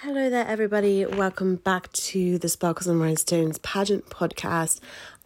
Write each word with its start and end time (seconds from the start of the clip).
Hello 0.00 0.28
there, 0.28 0.46
everybody. 0.46 1.06
Welcome 1.06 1.56
back 1.56 1.90
to 1.92 2.36
the 2.36 2.50
Sparkles 2.50 2.86
and 2.86 3.00
Rhinestones 3.00 3.56
pageant 3.60 4.04
podcast. 4.10 4.78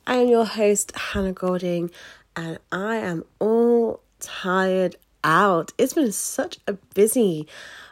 I 0.07 0.15
am 0.19 0.29
your 0.29 0.45
host, 0.45 0.93
Hannah 0.96 1.33
Golding, 1.33 1.91
and 2.37 2.57
I 2.71 2.98
am 2.98 3.25
all 3.41 4.01
tired 4.21 4.95
out. 5.25 5.72
It's 5.77 5.95
been 5.95 6.12
such 6.12 6.61
a 6.69 6.75
busy. 6.95 7.48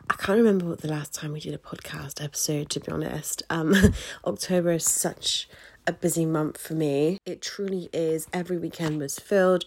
I 0.09 0.14
can't 0.14 0.38
remember 0.38 0.67
what 0.67 0.80
the 0.83 0.87
last 0.87 1.12
time 1.12 1.33
we 1.33 1.41
did 1.41 1.53
a 1.53 1.59
podcast 1.59 2.22
episode, 2.22 2.71
to 2.71 2.79
be 2.79 2.92
honest. 2.92 3.42
Um, 3.51 3.74
October 4.24 4.71
is 4.71 4.85
such 4.85 5.49
a 5.88 5.92
busy 5.92 6.26
month 6.26 6.58
for 6.58 6.74
me. 6.74 7.19
It 7.26 7.40
truly 7.40 7.88
is. 7.92 8.29
Every 8.33 8.58
weekend 8.58 9.01
was 9.01 9.19
filled, 9.19 9.65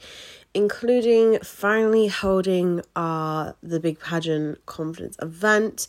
including 0.54 1.40
finally 1.40 2.08
holding 2.08 2.84
our 2.96 3.56
the 3.62 3.80
big 3.80 4.00
pageant 4.00 4.66
confidence 4.66 5.18
event. 5.22 5.88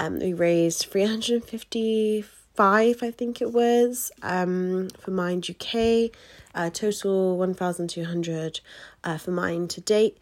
Um, 0.00 0.18
we 0.18 0.32
raised 0.32 0.86
355, 0.86 3.02
I 3.02 3.10
think 3.10 3.42
it 3.42 3.52
was, 3.52 4.10
um, 4.22 4.88
for 4.98 5.10
Mind 5.10 5.46
UK, 5.50 6.10
uh, 6.54 6.70
total 6.70 7.36
1,200 7.36 8.60
uh, 9.04 9.18
for 9.18 9.30
Mind 9.30 9.68
to 9.68 9.82
date. 9.82 10.16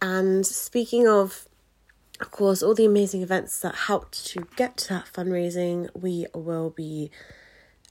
And 0.00 0.46
speaking 0.46 1.08
of, 1.08 1.48
of 2.20 2.30
course, 2.30 2.62
all 2.62 2.72
the 2.72 2.84
amazing 2.84 3.22
events 3.22 3.58
that 3.62 3.74
helped 3.74 4.24
to 4.26 4.46
get 4.54 4.76
to 4.76 4.90
that 4.90 5.06
fundraising, 5.12 5.88
we 5.92 6.28
will 6.32 6.70
be 6.70 7.10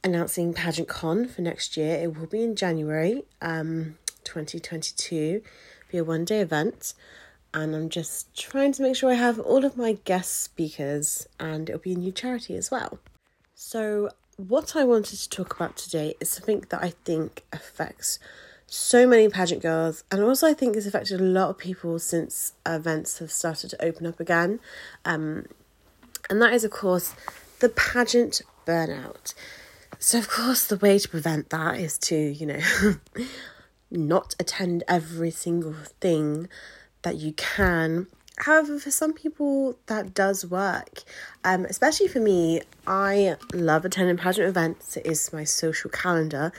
announcing 0.05 0.53
Pageant 0.53 0.87
Con 0.87 1.27
for 1.27 1.41
next 1.41 1.75
year. 1.75 1.97
It 1.97 2.17
will 2.17 2.27
be 2.27 2.43
in 2.43 2.55
January 2.55 3.23
um, 3.41 3.97
2022, 4.23 5.41
be 5.91 5.97
a 5.97 6.03
one 6.05 6.23
day 6.23 6.39
event 6.39 6.93
and 7.53 7.75
I'm 7.75 7.89
just 7.89 8.35
trying 8.35 8.71
to 8.73 8.81
make 8.81 8.95
sure 8.95 9.09
I 9.09 9.15
have 9.15 9.39
all 9.39 9.65
of 9.65 9.77
my 9.77 9.93
guest 10.05 10.41
speakers, 10.41 11.27
and 11.39 11.69
it'll 11.69 11.81
be 11.81 11.93
a 11.93 11.97
new 11.97 12.11
charity 12.11 12.55
as 12.55 12.69
well. 12.69 12.99
So, 13.55 14.11
what 14.37 14.75
I 14.75 14.83
wanted 14.83 15.17
to 15.17 15.29
talk 15.29 15.55
about 15.55 15.75
today 15.75 16.15
is 16.19 16.29
something 16.29 16.65
that 16.69 16.81
I 16.81 16.93
think 17.03 17.43
affects 17.51 18.19
so 18.67 19.07
many 19.07 19.27
pageant 19.29 19.61
girls, 19.61 20.03
and 20.11 20.21
also 20.21 20.47
I 20.47 20.53
think 20.53 20.75
has 20.75 20.85
affected 20.85 21.19
a 21.19 21.23
lot 21.23 21.49
of 21.49 21.57
people 21.57 21.97
since 21.99 22.53
events 22.65 23.17
have 23.17 23.31
started 23.31 23.71
to 23.71 23.83
open 23.83 24.05
up 24.05 24.19
again. 24.19 24.59
Um, 25.05 25.45
and 26.29 26.41
that 26.41 26.53
is, 26.53 26.63
of 26.63 26.71
course, 26.71 27.15
the 27.59 27.69
pageant 27.69 28.41
burnout. 28.65 29.33
So, 29.97 30.19
of 30.19 30.29
course, 30.29 30.65
the 30.65 30.77
way 30.77 30.99
to 30.99 31.09
prevent 31.09 31.49
that 31.49 31.79
is 31.79 31.97
to, 31.99 32.15
you 32.15 32.45
know, 32.45 32.59
not 33.91 34.35
attend 34.39 34.83
every 34.87 35.31
single 35.31 35.73
thing 35.99 36.47
that 37.01 37.17
you 37.17 37.33
can. 37.33 38.07
However, 38.37 38.79
for 38.79 38.91
some 38.91 39.13
people, 39.13 39.77
that 39.87 40.13
does 40.13 40.45
work. 40.45 41.03
Um, 41.43 41.65
especially 41.65 42.07
for 42.07 42.19
me, 42.19 42.61
I 42.87 43.35
love 43.53 43.83
attending 43.83 44.17
pageant 44.17 44.47
events. 44.47 44.95
It 44.95 45.05
is 45.05 45.33
my 45.33 45.43
social 45.43 45.89
calendar 45.89 46.53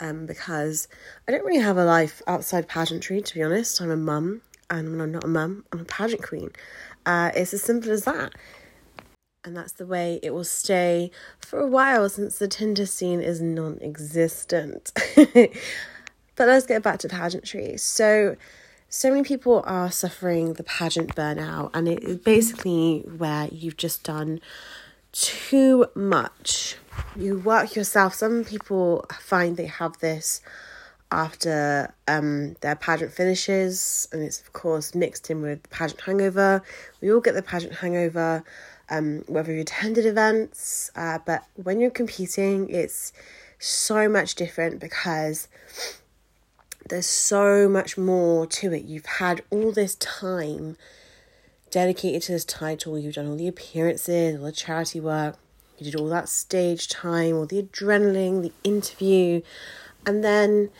um, 0.00 0.26
because 0.26 0.88
I 1.28 1.32
don't 1.32 1.44
really 1.44 1.60
have 1.60 1.76
a 1.76 1.84
life 1.84 2.20
outside 2.26 2.68
pageantry, 2.68 3.22
to 3.22 3.34
be 3.34 3.42
honest. 3.42 3.80
I'm 3.80 3.90
a 3.90 3.96
mum, 3.96 4.42
and 4.68 4.90
when 4.90 5.00
I'm 5.00 5.12
not 5.12 5.24
a 5.24 5.28
mum, 5.28 5.64
I'm 5.72 5.80
a 5.80 5.84
pageant 5.84 6.22
queen. 6.22 6.50
Uh, 7.06 7.30
it's 7.34 7.54
as 7.54 7.62
simple 7.62 7.92
as 7.92 8.04
that. 8.04 8.32
And 9.44 9.56
that's 9.56 9.72
the 9.72 9.86
way 9.86 10.20
it 10.22 10.34
will 10.34 10.44
stay 10.44 11.10
for 11.38 11.60
a 11.60 11.66
while 11.66 12.08
since 12.08 12.38
the 12.38 12.48
Tinder 12.48 12.84
scene 12.86 13.20
is 13.20 13.40
non 13.40 13.78
existent. 13.80 14.92
but 15.16 15.50
let's 16.36 16.66
get 16.66 16.82
back 16.82 16.98
to 17.00 17.08
pageantry. 17.08 17.76
So, 17.78 18.36
so 18.92 19.08
many 19.08 19.22
people 19.22 19.62
are 19.66 19.88
suffering 19.90 20.54
the 20.54 20.64
pageant 20.64 21.14
burnout, 21.14 21.70
and 21.72 21.88
it 21.88 22.02
is 22.02 22.16
basically 22.16 23.04
where 23.16 23.48
you've 23.52 23.76
just 23.76 24.02
done 24.02 24.40
too 25.12 25.86
much. 25.94 26.76
You 27.14 27.38
work 27.38 27.76
yourself. 27.76 28.14
Some 28.14 28.44
people 28.44 29.06
find 29.20 29.56
they 29.56 29.66
have 29.66 29.96
this 29.98 30.42
after 31.12 31.94
um, 32.08 32.56
their 32.62 32.74
pageant 32.74 33.12
finishes, 33.12 34.08
and 34.12 34.24
it's 34.24 34.40
of 34.40 34.52
course 34.52 34.92
mixed 34.92 35.30
in 35.30 35.40
with 35.40 35.62
the 35.62 35.68
pageant 35.68 36.00
hangover. 36.00 36.60
We 37.00 37.12
all 37.12 37.20
get 37.20 37.36
the 37.36 37.42
pageant 37.42 37.74
hangover, 37.74 38.42
um, 38.90 39.22
whether 39.28 39.52
you 39.52 39.60
attended 39.60 40.04
events, 40.04 40.90
uh, 40.96 41.20
but 41.24 41.44
when 41.54 41.78
you're 41.78 41.90
competing, 41.90 42.68
it's 42.68 43.12
so 43.60 44.08
much 44.08 44.34
different 44.34 44.80
because 44.80 45.46
there's 46.90 47.06
so 47.06 47.68
much 47.68 47.96
more 47.96 48.46
to 48.46 48.72
it. 48.72 48.84
You've 48.84 49.06
had 49.06 49.42
all 49.50 49.72
this 49.72 49.94
time 49.94 50.76
dedicated 51.70 52.22
to 52.22 52.32
this 52.32 52.44
title, 52.44 52.98
you've 52.98 53.14
done 53.14 53.28
all 53.28 53.36
the 53.36 53.48
appearances, 53.48 54.38
all 54.38 54.46
the 54.46 54.52
charity 54.52 55.00
work, 55.00 55.36
you 55.78 55.90
did 55.90 55.98
all 55.98 56.08
that 56.08 56.28
stage 56.28 56.88
time, 56.88 57.36
all 57.36 57.46
the 57.46 57.62
adrenaline, 57.62 58.42
the 58.42 58.52
interview, 58.64 59.40
and 60.04 60.22
then 60.24 60.70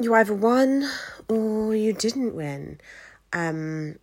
you 0.00 0.14
either 0.14 0.34
won 0.34 0.88
or 1.28 1.74
you 1.74 1.92
didn't 1.92 2.34
win. 2.34 2.80
Um, 3.32 3.96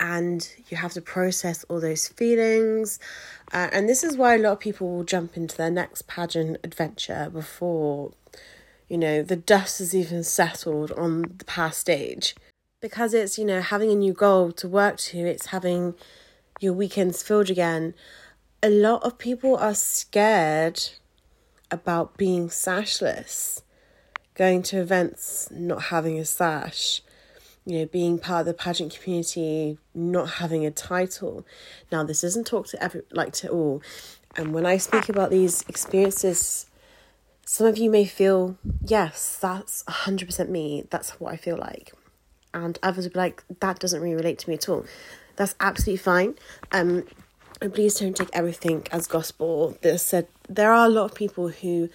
and 0.00 0.50
you 0.68 0.76
have 0.76 0.92
to 0.94 1.00
process 1.00 1.64
all 1.64 1.80
those 1.80 2.08
feelings. 2.08 2.98
Uh, 3.52 3.68
and 3.72 3.88
this 3.88 4.02
is 4.02 4.16
why 4.16 4.34
a 4.34 4.38
lot 4.38 4.52
of 4.52 4.60
people 4.60 4.88
will 4.88 5.04
jump 5.04 5.36
into 5.36 5.56
their 5.56 5.70
next 5.70 6.06
pageant 6.06 6.58
adventure 6.64 7.30
before 7.32 8.12
you 8.88 8.98
know, 8.98 9.22
the 9.22 9.36
dust 9.36 9.78
has 9.78 9.94
even 9.94 10.22
settled 10.22 10.92
on 10.92 11.22
the 11.38 11.44
past 11.44 11.80
stage. 11.80 12.34
Because 12.80 13.14
it's, 13.14 13.38
you 13.38 13.44
know, 13.44 13.60
having 13.60 13.90
a 13.90 13.94
new 13.94 14.12
goal 14.12 14.52
to 14.52 14.68
work 14.68 14.98
to, 14.98 15.18
it's 15.18 15.46
having 15.46 15.94
your 16.60 16.74
weekends 16.74 17.22
filled 17.22 17.50
again. 17.50 17.94
A 18.62 18.68
lot 18.68 19.02
of 19.02 19.18
people 19.18 19.56
are 19.56 19.74
scared 19.74 20.82
about 21.70 22.16
being 22.16 22.48
sashless, 22.48 23.62
going 24.34 24.62
to 24.64 24.80
events, 24.80 25.48
not 25.50 25.84
having 25.84 26.18
a 26.18 26.24
sash, 26.24 27.02
you 27.64 27.78
know, 27.78 27.86
being 27.86 28.18
part 28.18 28.40
of 28.40 28.46
the 28.46 28.54
pageant 28.54 28.98
community, 28.98 29.78
not 29.94 30.32
having 30.34 30.66
a 30.66 30.70
title. 30.70 31.46
Now, 31.90 32.04
this 32.04 32.22
isn't 32.22 32.46
talk 32.46 32.66
to 32.68 32.82
every 32.82 33.02
like 33.10 33.32
to 33.34 33.48
all, 33.48 33.82
and 34.36 34.52
when 34.52 34.66
I 34.66 34.76
speak 34.76 35.08
about 35.08 35.30
these 35.30 35.62
experiences 35.68 36.66
some 37.44 37.66
of 37.66 37.78
you 37.78 37.90
may 37.90 38.04
feel, 38.04 38.56
yes, 38.84 39.38
that's 39.40 39.84
100% 39.84 40.48
me, 40.48 40.84
that's 40.90 41.20
what 41.20 41.32
I 41.32 41.36
feel 41.36 41.56
like. 41.56 41.92
And 42.52 42.78
others 42.82 43.04
will 43.04 43.12
be 43.12 43.18
like, 43.18 43.44
that 43.60 43.78
doesn't 43.78 44.00
really 44.00 44.14
relate 44.14 44.38
to 44.40 44.48
me 44.48 44.54
at 44.54 44.68
all. 44.68 44.84
That's 45.36 45.54
absolutely 45.60 45.98
fine. 45.98 46.34
Um, 46.72 47.04
and 47.60 47.72
please 47.72 47.94
don't 47.94 48.16
take 48.16 48.30
everything 48.32 48.86
as 48.92 49.06
gospel. 49.06 49.76
That 49.82 49.98
said, 49.98 50.28
there 50.48 50.72
are 50.72 50.86
a 50.86 50.88
lot 50.88 51.06
of 51.06 51.14
people 51.14 51.48
who 51.48 51.88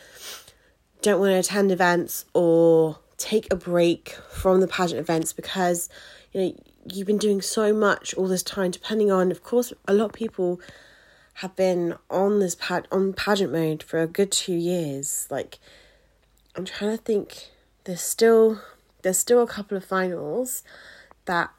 don't 1.02 1.20
want 1.20 1.32
to 1.32 1.40
attend 1.40 1.72
events 1.72 2.26
or 2.34 3.00
take 3.18 3.52
a 3.52 3.56
break 3.56 4.18
from 4.32 4.62
the 4.62 4.68
pageant 4.68 5.00
events 5.00 5.34
because 5.34 5.90
you 6.32 6.42
know 6.42 6.54
you've 6.92 7.08
been 7.08 7.18
doing 7.18 7.42
so 7.42 7.74
much 7.74 8.14
all 8.14 8.28
this 8.28 8.44
time 8.44 8.72
depending 8.72 9.12
on 9.12 9.30
of 9.30 9.44
course 9.44 9.74
a 9.88 9.94
lot 9.94 10.06
of 10.06 10.14
people 10.14 10.60
have 11.40 11.56
been 11.56 11.96
on 12.10 12.40
this 12.40 12.56
pad 12.56 12.86
on 12.92 13.14
pageant 13.14 13.54
mode 13.54 13.82
for 13.82 14.02
a 14.02 14.08
good 14.08 14.30
two 14.30 14.54
years. 14.54 15.26
Like, 15.30 15.58
I'm 16.56 16.66
trying 16.66 16.98
to 16.98 17.04
think. 17.04 17.50
There's 17.86 18.02
still 18.02 18.60
there's 19.02 19.18
still 19.18 19.42
a 19.42 19.48
couple 19.48 19.78
of 19.78 19.86
finals 19.86 20.64
that 21.26 21.52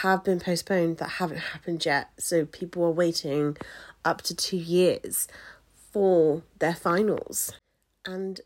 have 0.00 0.24
been 0.24 0.40
postponed 0.40 0.96
that 0.96 1.10
haven't 1.10 1.38
happened 1.38 1.84
yet. 1.84 2.10
So 2.18 2.46
people 2.46 2.84
are 2.84 2.90
waiting 2.90 3.56
up 4.04 4.22
to 4.22 4.34
two 4.34 4.56
years 4.56 5.28
for 5.92 6.42
their 6.58 6.74
finals, 6.74 7.52
and 8.06 8.40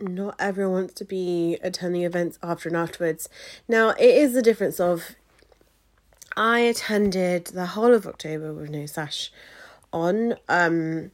not 0.00 0.34
everyone 0.40 0.74
wants 0.74 0.94
to 0.94 1.04
be 1.04 1.56
attending 1.62 2.02
events 2.02 2.36
after 2.42 2.68
and 2.68 2.76
afterwards. 2.76 3.28
Now 3.68 3.90
it 3.90 4.00
is 4.00 4.32
the 4.32 4.42
difference 4.42 4.80
of 4.80 5.14
I 6.36 6.58
attended 6.60 7.46
the 7.46 7.66
whole 7.66 7.94
of 7.94 8.08
October 8.08 8.52
with 8.52 8.70
no 8.70 8.86
sash 8.86 9.30
on. 9.94 10.34
Um, 10.48 11.12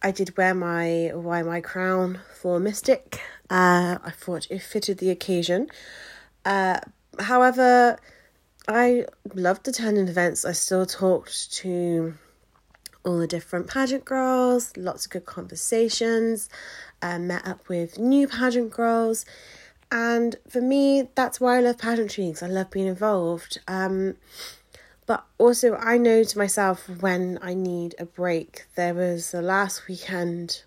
I 0.00 0.12
did 0.12 0.36
wear 0.36 0.54
my 0.54 1.10
wear 1.14 1.44
my 1.44 1.60
crown 1.60 2.20
for 2.40 2.60
Mystic. 2.60 3.20
Uh, 3.50 3.98
I 4.02 4.10
thought 4.10 4.46
it 4.50 4.62
fitted 4.62 4.98
the 4.98 5.10
occasion. 5.10 5.68
Uh, 6.44 6.78
however, 7.18 7.98
I 8.68 9.06
loved 9.34 9.66
attending 9.66 10.06
events. 10.08 10.44
I 10.44 10.52
still 10.52 10.86
talked 10.86 11.52
to 11.54 12.14
all 13.04 13.18
the 13.18 13.26
different 13.26 13.66
pageant 13.66 14.04
girls, 14.04 14.76
lots 14.76 15.06
of 15.06 15.12
good 15.12 15.26
conversations, 15.26 16.48
uh, 17.02 17.18
met 17.18 17.46
up 17.46 17.68
with 17.68 17.98
new 17.98 18.28
pageant 18.28 18.70
girls. 18.70 19.24
And 19.90 20.36
for 20.48 20.60
me, 20.60 21.08
that's 21.14 21.40
why 21.40 21.56
I 21.56 21.60
love 21.60 21.78
pageantry 21.78 22.26
because 22.26 22.42
I 22.42 22.48
love 22.48 22.70
being 22.70 22.86
involved. 22.86 23.58
Um, 23.66 24.16
but 25.08 25.24
also, 25.38 25.74
I 25.74 25.96
know 25.96 26.22
to 26.22 26.38
myself 26.38 26.86
when 27.00 27.38
I 27.40 27.54
need 27.54 27.94
a 27.98 28.04
break. 28.04 28.66
There 28.76 28.92
was 28.92 29.30
the 29.30 29.40
last 29.40 29.88
weekend 29.88 30.64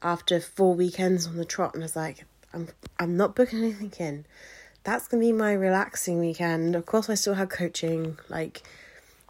after 0.00 0.38
four 0.38 0.76
weekends 0.76 1.26
on 1.26 1.36
the 1.36 1.44
trot, 1.44 1.74
and 1.74 1.82
I 1.82 1.86
was 1.86 1.96
like, 1.96 2.26
I'm 2.52 2.68
I'm 3.00 3.16
not 3.16 3.34
booking 3.34 3.58
anything 3.58 3.92
in. 3.98 4.24
That's 4.84 5.08
gonna 5.08 5.20
be 5.20 5.32
my 5.32 5.52
relaxing 5.52 6.20
weekend. 6.20 6.76
Of 6.76 6.86
course, 6.86 7.10
I 7.10 7.14
still 7.14 7.34
had 7.34 7.50
coaching, 7.50 8.18
like 8.28 8.62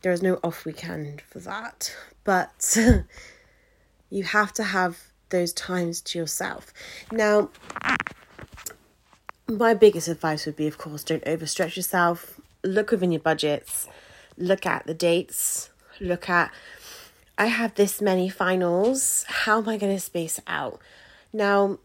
there 0.02 0.12
is 0.12 0.20
no 0.20 0.38
off 0.44 0.66
weekend 0.66 1.22
for 1.22 1.38
that. 1.38 1.96
But 2.24 2.76
you 4.10 4.22
have 4.22 4.52
to 4.52 4.64
have 4.64 4.98
those 5.30 5.54
times 5.54 6.02
to 6.02 6.18
yourself. 6.18 6.74
Now, 7.10 7.48
my 9.48 9.72
biggest 9.72 10.08
advice 10.08 10.44
would 10.44 10.56
be, 10.56 10.66
of 10.66 10.76
course, 10.76 11.04
don't 11.04 11.24
overstretch 11.24 11.76
yourself. 11.76 12.33
Look 12.64 12.90
within 12.90 13.12
your 13.12 13.20
budgets. 13.20 13.88
Look 14.36 14.66
at 14.66 14.86
the 14.86 14.94
dates. 14.94 15.70
Look 16.00 16.28
at, 16.28 16.52
I 17.38 17.46
have 17.46 17.74
this 17.74 18.00
many 18.00 18.28
finals. 18.28 19.24
How 19.28 19.58
am 19.58 19.68
I 19.68 19.76
going 19.76 19.94
to 19.94 20.00
space 20.00 20.40
out? 20.46 20.80
Now, 21.32 21.78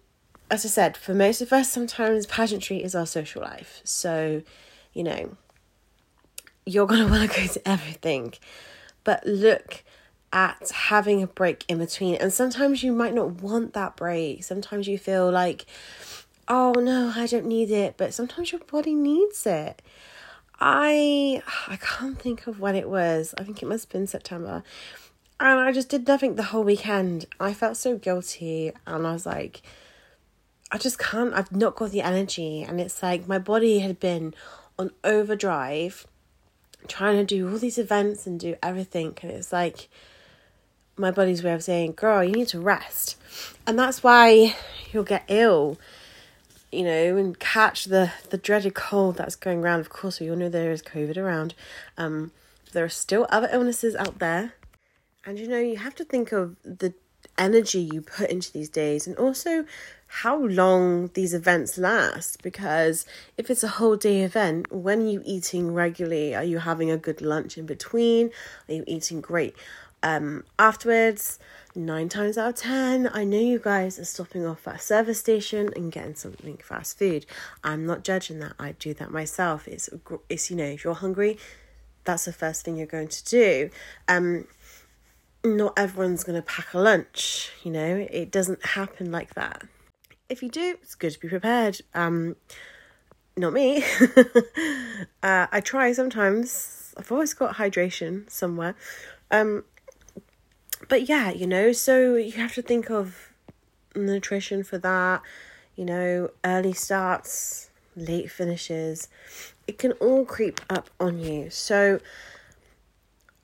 as 0.49 0.65
I 0.65 0.69
said, 0.69 0.97
for 0.97 1.13
most 1.13 1.41
of 1.41 1.53
us, 1.53 1.71
sometimes 1.71 2.25
pageantry 2.25 2.83
is 2.83 2.95
our 2.95 3.05
social 3.05 3.41
life. 3.41 3.81
So, 3.83 4.41
you 4.93 5.03
know, 5.03 5.35
you're 6.65 6.87
going 6.87 7.01
to 7.05 7.11
want 7.11 7.29
to 7.29 7.39
go 7.39 7.45
to 7.45 7.67
everything. 7.67 8.33
But 9.03 9.25
look 9.25 9.83
at 10.31 10.69
having 10.69 11.23
a 11.23 11.27
break 11.27 11.65
in 11.67 11.79
between. 11.79 12.15
And 12.15 12.31
sometimes 12.31 12.83
you 12.83 12.91
might 12.91 13.13
not 13.13 13.41
want 13.41 13.73
that 13.73 13.95
break. 13.95 14.43
Sometimes 14.43 14.87
you 14.87 14.97
feel 14.97 15.29
like, 15.31 15.65
oh 16.47 16.73
no, 16.73 17.13
I 17.15 17.25
don't 17.25 17.45
need 17.45 17.71
it. 17.71 17.95
But 17.97 18.13
sometimes 18.13 18.51
your 18.51 18.61
body 18.61 18.93
needs 18.93 19.45
it. 19.45 19.81
I 20.59 21.41
I 21.67 21.77
can't 21.77 22.19
think 22.19 22.47
of 22.47 22.59
when 22.59 22.75
it 22.75 22.89
was. 22.89 23.33
I 23.38 23.44
think 23.44 23.61
it 23.61 23.67
must 23.67 23.85
have 23.85 23.91
been 23.91 24.07
September. 24.07 24.63
And 25.39 25.59
I 25.59 25.71
just 25.71 25.89
did 25.89 26.06
nothing 26.07 26.35
the 26.35 26.44
whole 26.44 26.63
weekend. 26.63 27.25
I 27.39 27.53
felt 27.53 27.77
so 27.77 27.97
guilty 27.97 28.73
and 28.85 29.07
I 29.07 29.13
was 29.13 29.25
like, 29.25 29.61
I 30.71 30.77
just 30.77 31.00
can't, 31.00 31.33
I've 31.33 31.51
not 31.53 31.77
got 31.77 31.91
the 31.91 32.01
energy. 32.01 32.61
And 32.61 32.81
it's 32.81 33.01
like 33.01 33.27
my 33.27 33.39
body 33.39 33.79
had 33.79 34.01
been 34.01 34.33
on 34.77 34.91
overdrive, 35.03 36.06
trying 36.88 37.15
to 37.17 37.23
do 37.23 37.50
all 37.50 37.57
these 37.57 37.77
events 37.77 38.27
and 38.27 38.38
do 38.38 38.55
everything. 38.62 39.17
And 39.21 39.31
it's 39.31 39.53
like 39.53 39.89
my 40.97 41.09
body's 41.09 41.41
way 41.41 41.53
of 41.53 41.63
saying, 41.63 41.94
girl, 41.94 42.21
you 42.21 42.33
need 42.33 42.50
to 42.50 42.59
rest. 42.59 43.15
And 43.65 43.79
that's 43.79 44.03
why 44.03 44.55
you'll 44.91 45.03
get 45.03 45.23
ill, 45.29 45.79
you 46.71 46.83
know, 46.83 47.18
and 47.18 47.39
catch 47.39 47.86
the, 47.86 48.12
the 48.30 48.38
dreaded 48.38 48.75
cold 48.75 49.18
that's 49.18 49.36
going 49.36 49.60
around. 49.60 49.80
Of 49.80 49.89
course, 49.89 50.19
we 50.19 50.30
all 50.30 50.36
know 50.36 50.50
there 50.50 50.71
is 50.71 50.81
COVID 50.81 51.18
around. 51.18 51.54
Um, 51.98 52.31
there 52.74 52.86
are 52.86 52.89
still 52.89 53.25
other 53.30 53.50
illnesses 53.51 53.95
out 53.95 54.19
there. 54.19 54.54
And 55.25 55.38
you 55.39 55.48
know, 55.48 55.60
you 55.60 55.77
have 55.77 55.95
to 55.95 56.06
think 56.06 56.31
of 56.31 56.56
the 56.63 56.94
energy 57.38 57.80
you 57.80 58.01
put 58.01 58.30
into 58.30 58.51
these 58.51 58.69
days 58.69 59.07
and 59.07 59.16
also 59.18 59.66
how 60.07 60.44
long 60.44 61.10
these 61.13 61.33
events 61.33 61.77
last 61.77 62.42
because 62.44 63.06
if 63.38 63.50
it's 63.50 63.63
a 63.63 63.68
whole 63.68 63.95
day 63.95 64.22
event 64.22 64.72
when 64.72 65.04
are 65.04 65.10
you 65.10 65.22
eating 65.24 65.74
regularly 65.74 66.36
are 66.36 66.44
you 66.44 66.60
having 66.60 66.92
a 66.92 66.98
good 66.98 67.22
lunch 67.22 67.57
in 67.57 67.65
between 67.65 68.30
are 68.68 68.74
you 68.74 68.83
eating 68.88 69.22
great 69.22 69.56
um 70.04 70.44
afterwards 70.57 71.40
nine 71.75 72.10
times 72.10 72.38
out 72.38 72.50
of 72.50 72.56
ten 72.56 73.10
i 73.13 73.24
know 73.24 73.38
you 73.38 73.60
guys 73.60 74.00
are 74.00 74.06
stopping 74.06 74.46
off 74.46 74.68
at 74.68 74.75
a 74.75 74.80
service 74.80 75.19
station 75.19 75.69
and 75.75 75.92
getting 75.92 76.16
something 76.16 76.57
fast 76.57 76.98
food. 76.98 77.25
I'm 77.63 77.86
not 77.86 78.04
judging 78.04 78.40
that. 78.40 78.54
I 78.60 78.74
do 78.74 78.94
that 78.96 79.12
myself. 79.12 79.68
It's 79.68 79.90
it's 80.30 80.50
you 80.50 80.57
know 80.57 80.66
if 80.66 80.84
you're 80.84 80.94
hungry 80.94 81.38
that's 82.06 82.25
the 82.25 82.34
first 82.34 82.63
thing 82.63 82.78
you're 82.78 82.88
going 82.88 83.07
to 83.07 83.25
do. 83.25 83.69
Um 84.07 84.48
not 85.44 85.74
everyone's 85.78 86.24
going 86.24 86.36
to 86.36 86.46
pack 86.46 86.74
a 86.74 86.80
lunch 86.80 87.51
you 87.63 87.72
know? 87.72 88.07
It 88.10 88.31
doesn't 88.31 88.66
happen 88.66 89.12
like 89.12 89.34
that. 89.36 89.63
If 90.28 90.42
you 90.44 90.50
do 90.50 90.78
it's 90.81 90.96
good 90.96 91.12
to 91.13 91.19
be 91.19 91.30
prepared. 91.30 91.81
Um 91.94 92.36
not 93.38 93.54
me. 93.54 93.84
Uh, 95.24 95.48
i 95.51 95.62
try 95.62 95.92
sometimes. 95.94 96.94
I've 96.98 97.12
always 97.12 97.34
got 97.34 97.56
hydration 97.56 98.30
somewhere. 98.30 98.75
Um 99.31 99.63
but 100.87 101.07
yeah 101.07 101.31
you 101.31 101.45
know 101.45 101.71
so 101.71 102.15
you 102.15 102.31
have 102.33 102.53
to 102.53 102.61
think 102.61 102.89
of 102.89 103.31
nutrition 103.95 104.63
for 104.63 104.77
that 104.77 105.21
you 105.75 105.83
know 105.83 106.29
early 106.43 106.73
starts 106.73 107.69
late 107.95 108.31
finishes 108.31 109.07
it 109.67 109.77
can 109.77 109.91
all 109.93 110.25
creep 110.25 110.61
up 110.69 110.89
on 110.99 111.19
you 111.19 111.49
so 111.49 111.99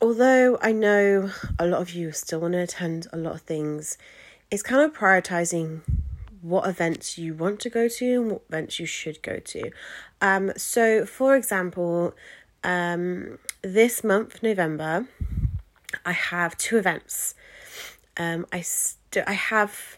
although 0.01 0.57
I 0.61 0.71
know 0.71 1.31
a 1.57 1.65
lot 1.65 1.81
of 1.81 1.93
you 1.93 2.11
still 2.11 2.41
want 2.41 2.53
to 2.53 2.59
attend 2.59 3.07
a 3.11 3.17
lot 3.17 3.33
of 3.35 3.41
things, 3.41 3.97
it's 4.51 4.63
kind 4.63 4.83
of 4.83 4.93
prioritizing 4.93 5.81
what 6.41 6.67
events 6.69 7.17
you 7.17 7.33
want 7.33 7.59
to 7.61 7.69
go 7.69 7.87
to 7.87 8.13
and 8.13 8.31
what 8.31 8.43
events 8.49 8.79
you 8.79 8.85
should 8.85 9.21
go 9.23 9.39
to. 9.39 9.71
Um, 10.21 10.51
so, 10.57 11.05
for 11.05 11.35
example, 11.35 12.13
um, 12.63 13.39
this 13.63 14.03
month, 14.03 14.43
November, 14.43 15.07
I 16.05 16.13
have 16.13 16.57
two 16.57 16.77
events. 16.77 17.35
Um, 18.17 18.45
I 18.51 18.61
st- 18.61 19.27
I 19.27 19.33
have 19.33 19.97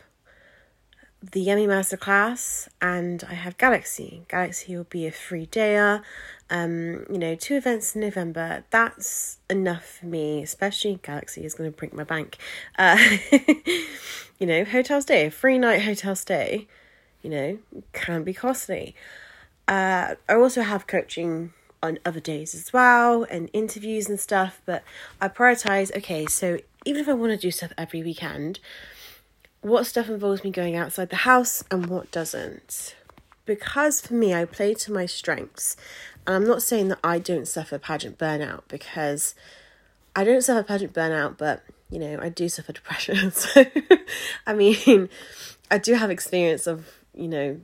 the 1.22 1.42
Yummy 1.42 1.68
Masterclass 1.68 2.68
and 2.82 3.24
I 3.30 3.34
have 3.34 3.58
Galaxy. 3.58 4.24
Galaxy 4.28 4.78
will 4.78 4.86
be 4.86 5.08
a 5.08 5.12
free 5.12 5.48
dayer 5.48 6.04
um, 6.50 7.06
you 7.10 7.18
know, 7.18 7.36
two 7.36 7.56
events 7.56 7.96
in 7.96 8.02
November, 8.02 8.64
that's 8.70 9.40
enough 9.50 9.98
for 10.00 10.06
me, 10.06 10.42
especially 10.42 11.00
Galaxy 11.02 11.44
is 11.44 11.54
going 11.54 11.72
to 11.72 11.78
break 11.78 11.94
my 11.94 12.04
bank. 12.04 12.38
Uh, 12.78 12.98
you 14.40 14.48
know, 14.48 14.64
hotel 14.64 15.02
stay, 15.02 15.30
free 15.30 15.58
night 15.58 15.82
hotel 15.82 16.16
stay, 16.16 16.68
you 17.22 17.30
know, 17.30 17.58
can 17.92 18.24
be 18.24 18.34
costly. 18.34 18.96
Uh, 19.68 20.16
I 20.30 20.36
also 20.36 20.62
have 20.62 20.88
coaching 20.88 21.54
on 21.88 22.00
other 22.06 22.20
days 22.20 22.54
as 22.54 22.72
well 22.72 23.24
and 23.30 23.50
interviews 23.54 24.10
and 24.10 24.20
stuff, 24.20 24.62
but 24.66 24.84
I 25.20 25.28
prioritize 25.28 25.96
okay, 25.98 26.26
so 26.26 26.60
even 26.86 27.02
if 27.02 27.10
I 27.10 27.14
want 27.14 27.32
to 27.32 27.38
do 27.38 27.52
stuff 27.52 27.72
every 27.78 28.04
weekend, 28.04 28.60
what 29.62 29.86
stuff 29.86 30.10
involves 30.10 30.44
me 30.44 30.52
going 30.52 30.76
outside 30.76 31.10
the 31.10 31.18
house 31.18 31.64
and 31.72 31.88
what 31.88 32.12
doesn't? 32.12 32.96
Because 33.46 34.02
for 34.02 34.14
me, 34.14 34.34
I 34.34 34.46
play 34.46 34.74
to 34.76 34.92
my 34.92 35.06
strengths 35.06 35.76
and 36.26 36.36
I'm 36.36 36.46
not 36.46 36.62
saying 36.62 36.90
that 36.90 37.00
I 37.04 37.20
don't 37.20 37.48
suffer 37.48 37.80
pageant 37.80 38.18
burnout 38.18 38.64
because 38.68 39.34
I 40.16 40.24
don't 40.24 40.42
suffer 40.42 40.64
pageant 40.64 40.94
burnout, 40.94 41.38
but 41.38 41.64
you 41.90 42.00
know, 42.00 42.20
I 42.22 42.30
do 42.30 42.50
suffer 42.50 42.74
depression. 42.74 43.32
So, 43.32 43.66
I 44.48 44.54
mean, 44.54 45.10
I 45.72 45.78
do 45.78 45.94
have 45.94 46.10
experience 46.10 46.68
of, 46.68 46.86
you 47.14 47.28
know, 47.28 47.60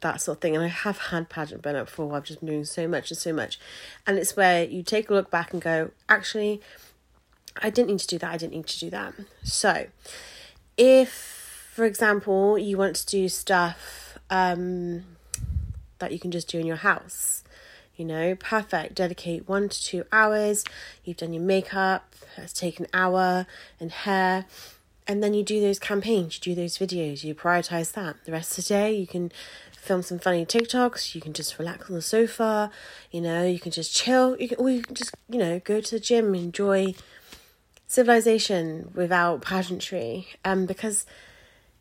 that 0.00 0.20
sort 0.20 0.38
of 0.38 0.42
thing. 0.42 0.54
And 0.54 0.64
I 0.64 0.68
have 0.68 0.98
had 0.98 1.28
pageant 1.28 1.62
burnout 1.62 1.86
before. 1.86 2.14
I've 2.14 2.24
just 2.24 2.42
known 2.42 2.64
so 2.64 2.86
much 2.86 3.10
and 3.10 3.18
so 3.18 3.32
much. 3.32 3.58
And 4.06 4.18
it's 4.18 4.36
where 4.36 4.64
you 4.64 4.82
take 4.82 5.10
a 5.10 5.14
look 5.14 5.30
back 5.30 5.52
and 5.52 5.60
go, 5.62 5.90
actually, 6.08 6.60
I 7.62 7.70
didn't 7.70 7.90
need 7.90 8.00
to 8.00 8.06
do 8.06 8.18
that. 8.18 8.30
I 8.30 8.36
didn't 8.36 8.54
need 8.54 8.66
to 8.66 8.78
do 8.78 8.90
that. 8.90 9.14
So, 9.42 9.86
if, 10.76 11.10
for 11.74 11.84
example, 11.84 12.58
you 12.58 12.76
want 12.76 12.96
to 12.96 13.06
do 13.06 13.28
stuff 13.28 14.18
um, 14.30 15.04
that 15.98 16.12
you 16.12 16.18
can 16.18 16.30
just 16.30 16.48
do 16.48 16.58
in 16.58 16.66
your 16.66 16.76
house, 16.76 17.44
you 17.96 18.04
know, 18.04 18.34
perfect. 18.34 18.94
Dedicate 18.94 19.48
one 19.48 19.68
to 19.68 19.82
two 19.82 20.04
hours. 20.12 20.64
You've 21.04 21.18
done 21.18 21.34
your 21.34 21.42
makeup, 21.42 22.14
it's 22.36 22.52
taken 22.52 22.86
an 22.86 22.90
hour, 22.94 23.46
and 23.78 23.90
hair. 23.90 24.46
And 25.06 25.22
then 25.24 25.34
you 25.34 25.42
do 25.42 25.60
those 25.60 25.78
campaigns, 25.78 26.36
you 26.36 26.54
do 26.54 26.54
those 26.54 26.78
videos, 26.78 27.24
you 27.24 27.34
prioritize 27.34 27.92
that. 27.92 28.24
The 28.24 28.32
rest 28.32 28.56
of 28.56 28.64
the 28.64 28.68
day, 28.68 28.94
you 28.94 29.06
can 29.06 29.32
film 29.80 30.02
some 30.02 30.18
funny 30.18 30.44
TikToks, 30.44 31.14
you 31.14 31.20
can 31.20 31.32
just 31.32 31.58
relax 31.58 31.88
on 31.88 31.96
the 31.96 32.02
sofa, 32.02 32.70
you 33.10 33.20
know, 33.20 33.44
you 33.44 33.58
can 33.58 33.72
just 33.72 33.94
chill, 33.94 34.36
you 34.38 34.48
can, 34.48 34.58
or 34.58 34.70
you 34.70 34.82
can 34.82 34.94
just, 34.94 35.14
you 35.28 35.38
know, 35.38 35.58
go 35.60 35.80
to 35.80 35.90
the 35.90 36.00
gym, 36.00 36.34
enjoy 36.34 36.94
civilization 37.86 38.90
without 38.94 39.42
pageantry. 39.42 40.28
Um, 40.44 40.66
because 40.66 41.06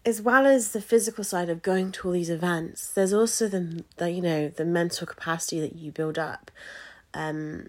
as 0.06 0.22
well 0.22 0.46
as 0.46 0.72
the 0.72 0.82
physical 0.82 1.24
side 1.24 1.50
of 1.50 1.62
going 1.62 1.92
to 1.92 2.08
all 2.08 2.14
these 2.14 2.30
events, 2.30 2.92
there's 2.92 3.14
also 3.14 3.48
the, 3.48 3.84
the 3.98 4.10
you 4.10 4.22
know 4.22 4.48
the 4.48 4.66
mental 4.66 5.06
capacity 5.06 5.60
that 5.60 5.76
you 5.76 5.92
build 5.92 6.18
up. 6.18 6.50
Um, 7.14 7.68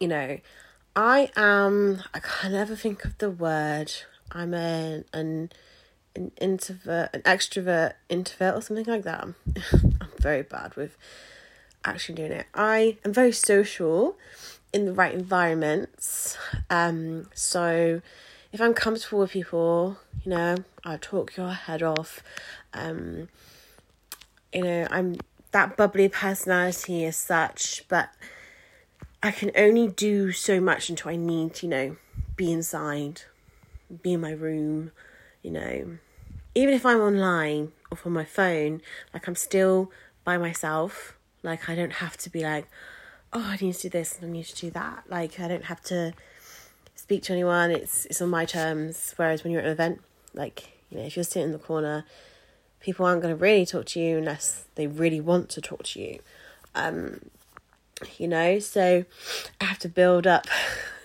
you 0.00 0.08
know, 0.08 0.38
I 0.94 1.30
am. 1.36 2.02
I 2.12 2.18
can 2.18 2.52
never 2.52 2.74
think 2.74 3.04
of 3.04 3.16
the 3.18 3.30
word. 3.30 3.92
I'm 4.32 4.54
a, 4.54 5.04
an 5.12 5.50
an 6.16 6.32
introvert, 6.40 7.10
an 7.14 7.22
extrovert, 7.22 7.94
introvert, 8.08 8.56
or 8.56 8.60
something 8.60 8.86
like 8.86 9.04
that. 9.04 9.22
I'm 9.72 10.10
very 10.18 10.42
bad 10.42 10.74
with 10.76 10.96
actually 11.84 12.16
doing 12.16 12.32
it. 12.32 12.46
I 12.54 12.98
am 13.04 13.12
very 13.12 13.32
social 13.32 14.16
in 14.72 14.86
the 14.86 14.92
right 14.92 15.14
environments. 15.14 16.36
Um, 16.68 17.28
so 17.34 18.00
if 18.52 18.60
I'm 18.60 18.74
comfortable 18.74 19.20
with 19.20 19.30
people, 19.30 19.98
you 20.24 20.30
know, 20.30 20.56
I 20.84 20.96
talk 20.96 21.36
your 21.36 21.50
head 21.52 21.82
off. 21.82 22.22
Um, 22.74 23.28
you 24.52 24.62
know, 24.62 24.86
I'm 24.90 25.16
that 25.52 25.76
bubbly 25.76 26.08
personality 26.08 27.04
as 27.04 27.16
such, 27.16 27.84
but 27.88 28.10
I 29.22 29.30
can 29.30 29.50
only 29.56 29.88
do 29.88 30.32
so 30.32 30.60
much 30.60 30.90
until 30.90 31.10
I 31.10 31.16
need, 31.16 31.62
you 31.62 31.68
know, 31.68 31.96
be 32.36 32.52
inside, 32.52 33.22
be 34.02 34.12
in 34.14 34.20
my 34.20 34.32
room, 34.32 34.92
you 35.42 35.50
know. 35.50 35.98
Even 36.56 36.72
if 36.72 36.86
I'm 36.86 37.00
online 37.00 37.72
or 37.90 37.98
on 38.06 38.12
my 38.12 38.24
phone, 38.24 38.80
like 39.12 39.28
I'm 39.28 39.34
still 39.34 39.92
by 40.24 40.38
myself. 40.38 41.14
Like 41.42 41.68
I 41.68 41.74
don't 41.74 41.92
have 42.04 42.16
to 42.16 42.30
be 42.30 42.42
like, 42.42 42.66
oh, 43.30 43.44
I 43.44 43.58
need 43.62 43.74
to 43.74 43.82
do 43.82 43.90
this 43.90 44.16
and 44.16 44.30
I 44.30 44.32
need 44.32 44.46
to 44.46 44.56
do 44.56 44.70
that. 44.70 45.04
Like 45.06 45.38
I 45.38 45.48
don't 45.48 45.66
have 45.66 45.82
to 45.82 46.14
speak 46.94 47.22
to 47.24 47.34
anyone. 47.34 47.70
It's 47.70 48.06
it's 48.06 48.22
on 48.22 48.30
my 48.30 48.46
terms. 48.46 49.12
Whereas 49.16 49.44
when 49.44 49.52
you're 49.52 49.60
at 49.60 49.66
an 49.66 49.72
event, 49.72 50.00
like 50.32 50.78
you 50.88 50.96
know, 50.96 51.04
if 51.04 51.14
you're 51.14 51.24
sitting 51.24 51.48
in 51.48 51.52
the 51.52 51.58
corner, 51.58 52.06
people 52.80 53.04
aren't 53.04 53.20
going 53.20 53.36
to 53.36 53.40
really 53.40 53.66
talk 53.66 53.84
to 53.86 54.00
you 54.00 54.16
unless 54.16 54.64
they 54.76 54.86
really 54.86 55.20
want 55.20 55.50
to 55.50 55.60
talk 55.60 55.82
to 55.82 56.00
you. 56.00 56.20
Um, 56.74 57.20
you 58.16 58.28
know, 58.28 58.58
so 58.60 59.04
I 59.60 59.64
have 59.64 59.78
to 59.80 59.88
build 59.88 60.26
up, 60.26 60.46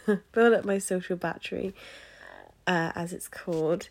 build 0.31 0.53
up 0.53 0.63
my 0.63 0.77
social 0.77 1.17
battery, 1.17 1.74
uh, 2.65 2.91
as 2.96 3.12
it's 3.12 3.27
called. 3.27 3.89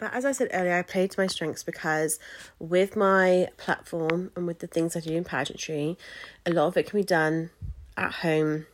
But 0.00 0.14
as 0.14 0.24
I 0.24 0.32
said 0.32 0.48
earlier, 0.52 0.78
I 0.78 0.82
play 0.82 1.06
to 1.06 1.20
my 1.20 1.26
strengths 1.26 1.62
because 1.62 2.18
with 2.58 2.96
my 2.96 3.48
platform 3.58 4.32
and 4.34 4.46
with 4.46 4.60
the 4.60 4.66
things 4.66 4.96
I 4.96 5.00
do 5.00 5.14
in 5.14 5.24
pageantry, 5.24 5.98
a 6.46 6.50
lot 6.50 6.68
of 6.68 6.76
it 6.78 6.86
can 6.86 6.98
be 6.98 7.04
done 7.04 7.50
at 7.98 8.14
home 8.14 8.66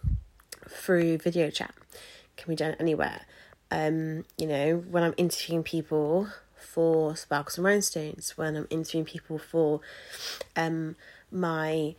through 0.68 1.18
video 1.18 1.50
chat. 1.50 1.74
Can 2.36 2.52
be 2.52 2.56
done 2.56 2.76
anywhere. 2.78 3.22
Um, 3.72 4.24
you 4.38 4.46
know, 4.46 4.76
when 4.88 5.02
I'm 5.02 5.14
interviewing 5.16 5.64
people 5.64 6.28
for 6.54 7.16
Sparkles 7.16 7.58
and 7.58 7.64
Rhinestones, 7.64 8.36
when 8.36 8.56
I'm 8.56 8.68
interviewing 8.70 9.04
people 9.04 9.38
for 9.38 9.80
um 10.54 10.94
my 11.32 11.96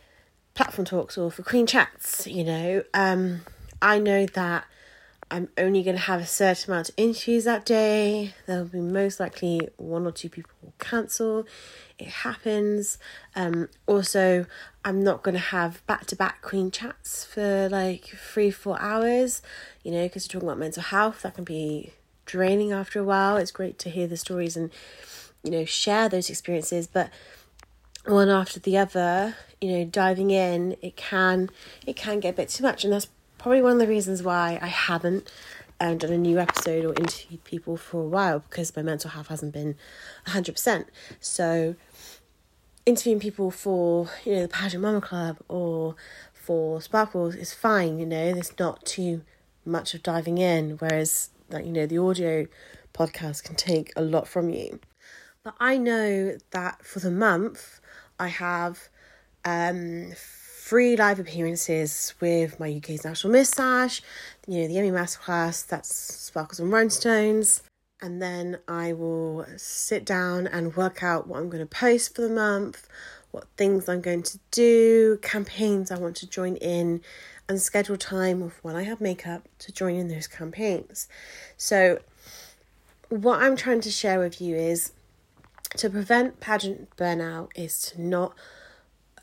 platform 0.54 0.86
talks 0.86 1.18
or 1.18 1.30
for 1.30 1.42
Queen 1.42 1.66
Chats, 1.66 2.26
you 2.26 2.44
know, 2.44 2.82
um, 2.94 3.42
I 3.82 3.98
know 3.98 4.24
that 4.24 4.64
I'm 5.30 5.48
only 5.58 5.82
going 5.82 5.96
to 5.96 6.02
have 6.02 6.20
a 6.20 6.26
certain 6.26 6.72
amount 6.72 6.88
of 6.88 6.94
interviews 6.96 7.44
that 7.44 7.66
day. 7.66 8.34
There'll 8.46 8.64
be 8.64 8.80
most 8.80 9.20
likely 9.20 9.68
one 9.76 10.06
or 10.06 10.12
two 10.12 10.30
people 10.30 10.50
will 10.62 10.72
cancel. 10.78 11.46
It 11.98 12.08
happens. 12.08 12.98
Um, 13.36 13.68
also, 13.86 14.46
I'm 14.84 15.02
not 15.02 15.22
going 15.22 15.34
to 15.34 15.40
have 15.40 15.84
back 15.86 16.06
to 16.06 16.16
back 16.16 16.40
queen 16.40 16.70
chats 16.70 17.24
for 17.24 17.68
like 17.68 18.06
three, 18.06 18.50
four 18.50 18.80
hours, 18.80 19.42
you 19.82 19.90
know, 19.90 20.04
because 20.04 20.24
we're 20.24 20.32
talking 20.32 20.48
about 20.48 20.58
mental 20.58 20.82
health. 20.82 21.22
That 21.22 21.34
can 21.34 21.44
be 21.44 21.92
draining 22.24 22.72
after 22.72 22.98
a 22.98 23.04
while. 23.04 23.36
It's 23.36 23.50
great 23.50 23.78
to 23.80 23.90
hear 23.90 24.06
the 24.06 24.16
stories 24.16 24.56
and, 24.56 24.70
you 25.42 25.50
know, 25.50 25.64
share 25.64 26.08
those 26.08 26.30
experiences, 26.30 26.86
but 26.86 27.10
one 28.06 28.30
after 28.30 28.58
the 28.60 28.78
other, 28.78 29.36
you 29.60 29.72
know, 29.72 29.84
diving 29.84 30.30
in, 30.30 30.76
it 30.80 30.96
can 30.96 31.50
it 31.86 31.96
can 31.96 32.20
get 32.20 32.30
a 32.30 32.36
bit 32.36 32.48
too 32.48 32.62
much, 32.62 32.84
and 32.84 32.92
that's 32.92 33.08
probably 33.38 33.62
one 33.62 33.72
of 33.72 33.78
the 33.78 33.86
reasons 33.86 34.22
why 34.22 34.58
I 34.60 34.66
haven't 34.66 35.30
um, 35.80 35.98
done 35.98 36.12
a 36.12 36.18
new 36.18 36.38
episode 36.38 36.84
or 36.84 36.92
interviewed 36.94 37.44
people 37.44 37.76
for 37.76 38.02
a 38.02 38.08
while 38.08 38.40
because 38.40 38.74
my 38.74 38.82
mental 38.82 39.10
health 39.10 39.28
hasn't 39.28 39.52
been 39.52 39.76
100%. 40.26 40.86
So, 41.20 41.76
interviewing 42.84 43.20
people 43.20 43.50
for, 43.50 44.08
you 44.24 44.34
know, 44.34 44.42
the 44.42 44.48
Pageant 44.48 44.82
Mama 44.82 45.00
Club 45.00 45.38
or 45.48 45.94
for 46.32 46.80
Sparkles 46.80 47.34
is 47.34 47.52
fine, 47.52 47.98
you 47.98 48.06
know, 48.06 48.32
there's 48.32 48.58
not 48.58 48.84
too 48.84 49.22
much 49.64 49.94
of 49.94 50.02
diving 50.02 50.38
in, 50.38 50.72
whereas, 50.78 51.30
like, 51.50 51.64
you 51.64 51.72
know, 51.72 51.86
the 51.86 51.98
audio 51.98 52.46
podcast 52.94 53.44
can 53.44 53.54
take 53.54 53.92
a 53.94 54.02
lot 54.02 54.26
from 54.26 54.50
you. 54.50 54.80
But 55.44 55.54
I 55.60 55.76
know 55.76 56.36
that 56.50 56.84
for 56.84 56.98
the 56.98 57.10
month, 57.10 57.80
I 58.18 58.28
have 58.28 58.88
um 59.44 60.12
free 60.68 60.98
live 60.98 61.18
appearances 61.18 62.12
with 62.20 62.60
my 62.60 62.70
UK's 62.70 63.02
National 63.02 63.32
Miss 63.32 63.48
Sash, 63.48 64.02
you 64.46 64.60
know, 64.60 64.68
the 64.68 64.76
Emmy 64.76 64.90
Masterclass, 64.90 65.66
that's 65.66 65.94
Sparkles 65.94 66.60
and 66.60 66.70
Rhinestones. 66.70 67.62
And 68.02 68.20
then 68.20 68.58
I 68.68 68.92
will 68.92 69.46
sit 69.56 70.04
down 70.04 70.46
and 70.46 70.76
work 70.76 71.02
out 71.02 71.26
what 71.26 71.38
I'm 71.38 71.48
going 71.48 71.66
to 71.66 71.74
post 71.74 72.14
for 72.14 72.20
the 72.20 72.28
month, 72.28 72.86
what 73.30 73.46
things 73.56 73.88
I'm 73.88 74.02
going 74.02 74.22
to 74.24 74.38
do, 74.50 75.18
campaigns 75.22 75.90
I 75.90 75.96
want 75.98 76.16
to 76.16 76.28
join 76.28 76.56
in, 76.56 77.00
and 77.48 77.62
schedule 77.62 77.96
time 77.96 78.42
of 78.42 78.62
when 78.62 78.76
I 78.76 78.82
have 78.82 79.00
makeup 79.00 79.48
to 79.60 79.72
join 79.72 79.94
in 79.94 80.08
those 80.08 80.26
campaigns. 80.26 81.08
So, 81.56 82.00
what 83.08 83.40
I'm 83.40 83.56
trying 83.56 83.80
to 83.80 83.90
share 83.90 84.20
with 84.20 84.38
you 84.38 84.54
is 84.54 84.92
to 85.78 85.88
prevent 85.88 86.40
pageant 86.40 86.94
burnout 86.98 87.48
is 87.56 87.80
to 87.84 88.02
not 88.02 88.34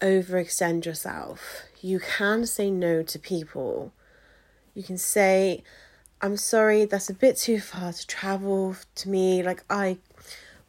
overextend 0.02 0.86
yourself. 0.86 1.64
You 1.82 2.00
can 2.00 2.46
say 2.46 2.72
no 2.72 3.04
to 3.04 3.20
people. 3.20 3.94
You 4.74 4.84
can 4.84 4.98
say, 4.98 5.64
I'm 6.22 6.38
sorry, 6.38 6.86
that's 6.86 7.10
a 7.10 7.14
bit 7.14 7.38
too 7.38 7.60
far 7.60 7.94
to 7.94 8.08
travel 8.08 8.76
to 8.96 9.10
me. 9.10 9.44
Like, 9.44 9.64
I 9.70 9.98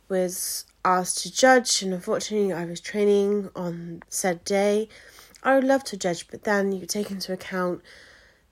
was 0.08 0.64
asked 0.84 1.18
to 1.22 1.32
judge, 1.32 1.82
and 1.82 1.92
unfortunately, 1.94 2.52
I 2.52 2.64
was 2.64 2.80
training 2.80 3.50
on 3.56 4.02
said 4.08 4.44
day. 4.44 4.88
I 5.42 5.54
would 5.54 5.64
love 5.64 5.84
to 5.84 5.96
judge, 5.96 6.28
but 6.28 6.44
then 6.44 6.72
you 6.72 6.86
take 6.86 7.10
into 7.10 7.32
account 7.32 7.82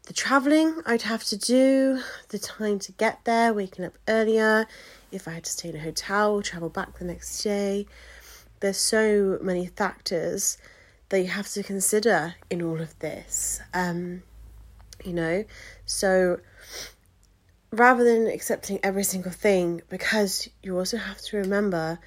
the 0.07 0.13
traveling 0.13 0.83
I'd 0.85 1.03
have 1.03 1.25
to 1.25 1.37
do, 1.37 2.01
the 2.29 2.39
time 2.39 2.79
to 2.81 2.93
get 2.93 3.25
there, 3.25 3.55
waking 3.55 3.85
up 3.85 3.95
earlier, 4.07 4.67
if 5.11 5.27
I 5.27 5.33
had 5.33 5.45
to 5.45 5.51
stay 5.51 5.71
in 5.71 5.77
a 5.77 5.81
hotel, 5.81 6.43
travel 6.43 6.69
back 6.69 6.99
the 6.99 7.05
next 7.05 7.43
day 7.43 7.87
there's 8.65 8.79
so 8.79 9.39
many 9.43 9.67
factors 9.67 10.57
that 11.11 11.21
you 11.21 11.27
have 11.27 11.47
to 11.47 11.63
consider 11.63 12.35
in 12.49 12.63
all 12.63 12.81
of 12.81 12.99
this. 12.99 13.61
Um, 13.75 14.23
you 15.05 15.13
know, 15.13 15.45
so 15.85 16.41
rather 17.71 18.03
than 18.05 18.27
accepting 18.27 18.81
every 18.83 19.05
single 19.05 19.33
thing, 19.33 19.83
because 19.91 20.49
you 20.63 20.79
also 20.79 20.97
have 20.97 21.21
to 21.21 21.37
remember 21.37 21.99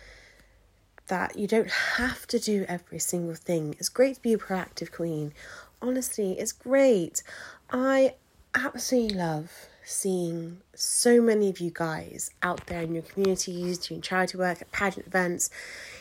that 1.09 1.37
you 1.37 1.45
don't 1.45 1.69
have 1.69 2.25
to 2.25 2.39
do 2.39 2.65
every 2.67 2.97
single 2.97 3.35
thing. 3.35 3.75
It's 3.77 3.89
great 3.89 4.15
to 4.15 4.21
be 4.23 4.33
a 4.33 4.39
proactive 4.39 4.91
queen. 4.91 5.33
Honestly, 5.79 6.39
it's 6.39 6.53
great. 6.53 7.21
I 7.69 8.15
absolutely 8.55 9.15
love 9.15 9.51
seeing 9.89 10.61
so 10.73 11.21
many 11.21 11.49
of 11.49 11.59
you 11.59 11.71
guys 11.71 12.31
out 12.41 12.65
there 12.65 12.81
in 12.81 12.93
your 12.93 13.03
communities 13.03 13.77
doing 13.77 14.01
charity 14.01 14.37
work 14.37 14.59
at 14.61 14.71
pageant 14.71 15.07
events. 15.07 15.49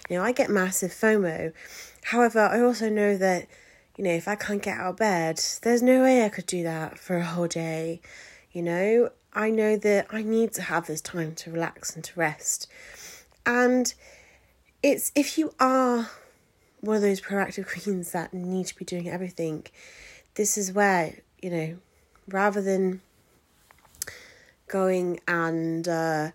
You 0.09 0.17
know, 0.17 0.25
I 0.25 0.33
get 0.33 0.51
massive 0.51 0.93
FOMO. 0.93 1.53
However, 2.05 2.41
I 2.41 2.61
also 2.61 2.89
know 2.89 3.17
that, 3.17 3.49
you 3.97 4.05
know, 4.05 4.11
if 4.11 4.29
I 4.29 4.37
can't 4.37 4.63
get 4.63 4.79
out 4.79 4.91
of 4.91 4.97
bed, 4.97 5.41
there's 5.63 5.83
no 5.83 6.03
way 6.03 6.25
I 6.25 6.29
could 6.29 6.47
do 6.47 6.63
that 6.63 6.99
for 6.99 7.17
a 7.17 7.25
whole 7.25 7.49
day. 7.49 8.01
You 8.53 8.63
know, 8.63 9.11
I 9.33 9.51
know 9.51 9.77
that 9.77 10.07
I 10.11 10.23
need 10.23 10.53
to 10.53 10.63
have 10.63 10.87
this 10.87 11.01
time 11.01 11.35
to 11.37 11.51
relax 11.51 11.95
and 11.95 12.05
to 12.05 12.19
rest. 12.19 12.69
And 13.45 13.93
it's 14.83 15.13
if 15.15 15.37
you 15.37 15.55
are 15.59 16.11
one 16.81 16.97
of 16.97 17.03
those 17.03 17.21
proactive 17.21 17.67
queens 17.83 18.13
that 18.13 18.33
need 18.33 18.67
to 18.67 18.77
be 18.77 18.85
doing 18.85 19.09
everything, 19.09 19.67
this 20.35 20.57
is 20.57 20.73
where, 20.73 21.17
you 21.43 21.51
know, 21.51 21.77
rather 22.29 22.63
than 22.63 23.01
going 24.69 25.21
and 25.27 25.89
uh, 25.89 26.31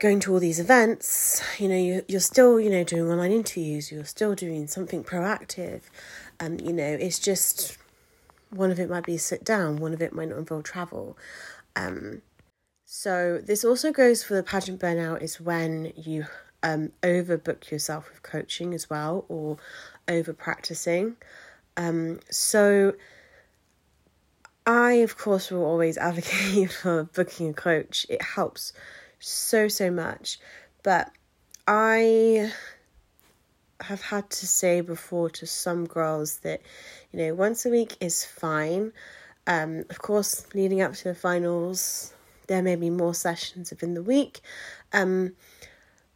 going 0.00 0.20
to 0.20 0.32
all 0.32 0.38
these 0.38 0.60
events, 0.60 1.42
you 1.58 1.68
know, 1.68 1.76
you, 1.76 2.04
you're 2.06 2.20
still, 2.20 2.60
you 2.60 2.70
know, 2.70 2.84
doing 2.84 3.10
online 3.10 3.32
interviews, 3.32 3.90
you're 3.90 4.04
still 4.04 4.34
doing 4.34 4.66
something 4.66 5.02
proactive. 5.02 5.82
Um, 6.38 6.58
you 6.60 6.72
know, 6.72 6.84
it's 6.84 7.18
just 7.18 7.76
one 8.50 8.70
of 8.70 8.78
it 8.78 8.88
might 8.88 9.04
be 9.04 9.16
sit 9.16 9.44
down, 9.44 9.76
one 9.76 9.92
of 9.92 10.00
it 10.00 10.12
might 10.12 10.28
not 10.28 10.38
involve 10.38 10.64
travel. 10.64 11.18
Um, 11.74 12.22
so 12.84 13.40
this 13.44 13.64
also 13.64 13.92
goes 13.92 14.22
for 14.22 14.34
the 14.34 14.42
pageant 14.42 14.80
burnout 14.80 15.20
is 15.20 15.40
when 15.40 15.92
you 15.96 16.26
um, 16.62 16.92
overbook 17.02 17.70
yourself 17.70 18.08
with 18.08 18.22
coaching 18.22 18.74
as 18.74 18.88
well 18.88 19.24
or 19.28 19.58
over 20.06 20.32
practicing. 20.32 21.16
Um, 21.76 22.20
so 22.30 22.94
I, 24.64 24.92
of 24.92 25.18
course, 25.18 25.50
will 25.50 25.64
always 25.64 25.98
advocate 25.98 26.70
for 26.72 27.04
booking 27.04 27.50
a 27.50 27.52
coach. 27.52 28.06
It 28.08 28.22
helps 28.22 28.72
so, 29.18 29.68
so 29.68 29.90
much. 29.90 30.38
But 30.82 31.10
I 31.66 32.52
have 33.80 34.02
had 34.02 34.28
to 34.30 34.46
say 34.46 34.80
before 34.80 35.30
to 35.30 35.46
some 35.46 35.86
girls 35.86 36.38
that, 36.38 36.60
you 37.12 37.18
know, 37.18 37.34
once 37.34 37.64
a 37.64 37.70
week 37.70 37.96
is 38.00 38.24
fine. 38.24 38.92
Um, 39.46 39.84
of 39.88 40.00
course, 40.00 40.46
leading 40.54 40.82
up 40.82 40.94
to 40.94 41.04
the 41.04 41.14
finals, 41.14 42.12
there 42.48 42.62
may 42.62 42.76
be 42.76 42.90
more 42.90 43.14
sessions 43.14 43.70
within 43.70 43.94
the 43.94 44.02
week. 44.02 44.40
Um, 44.92 45.34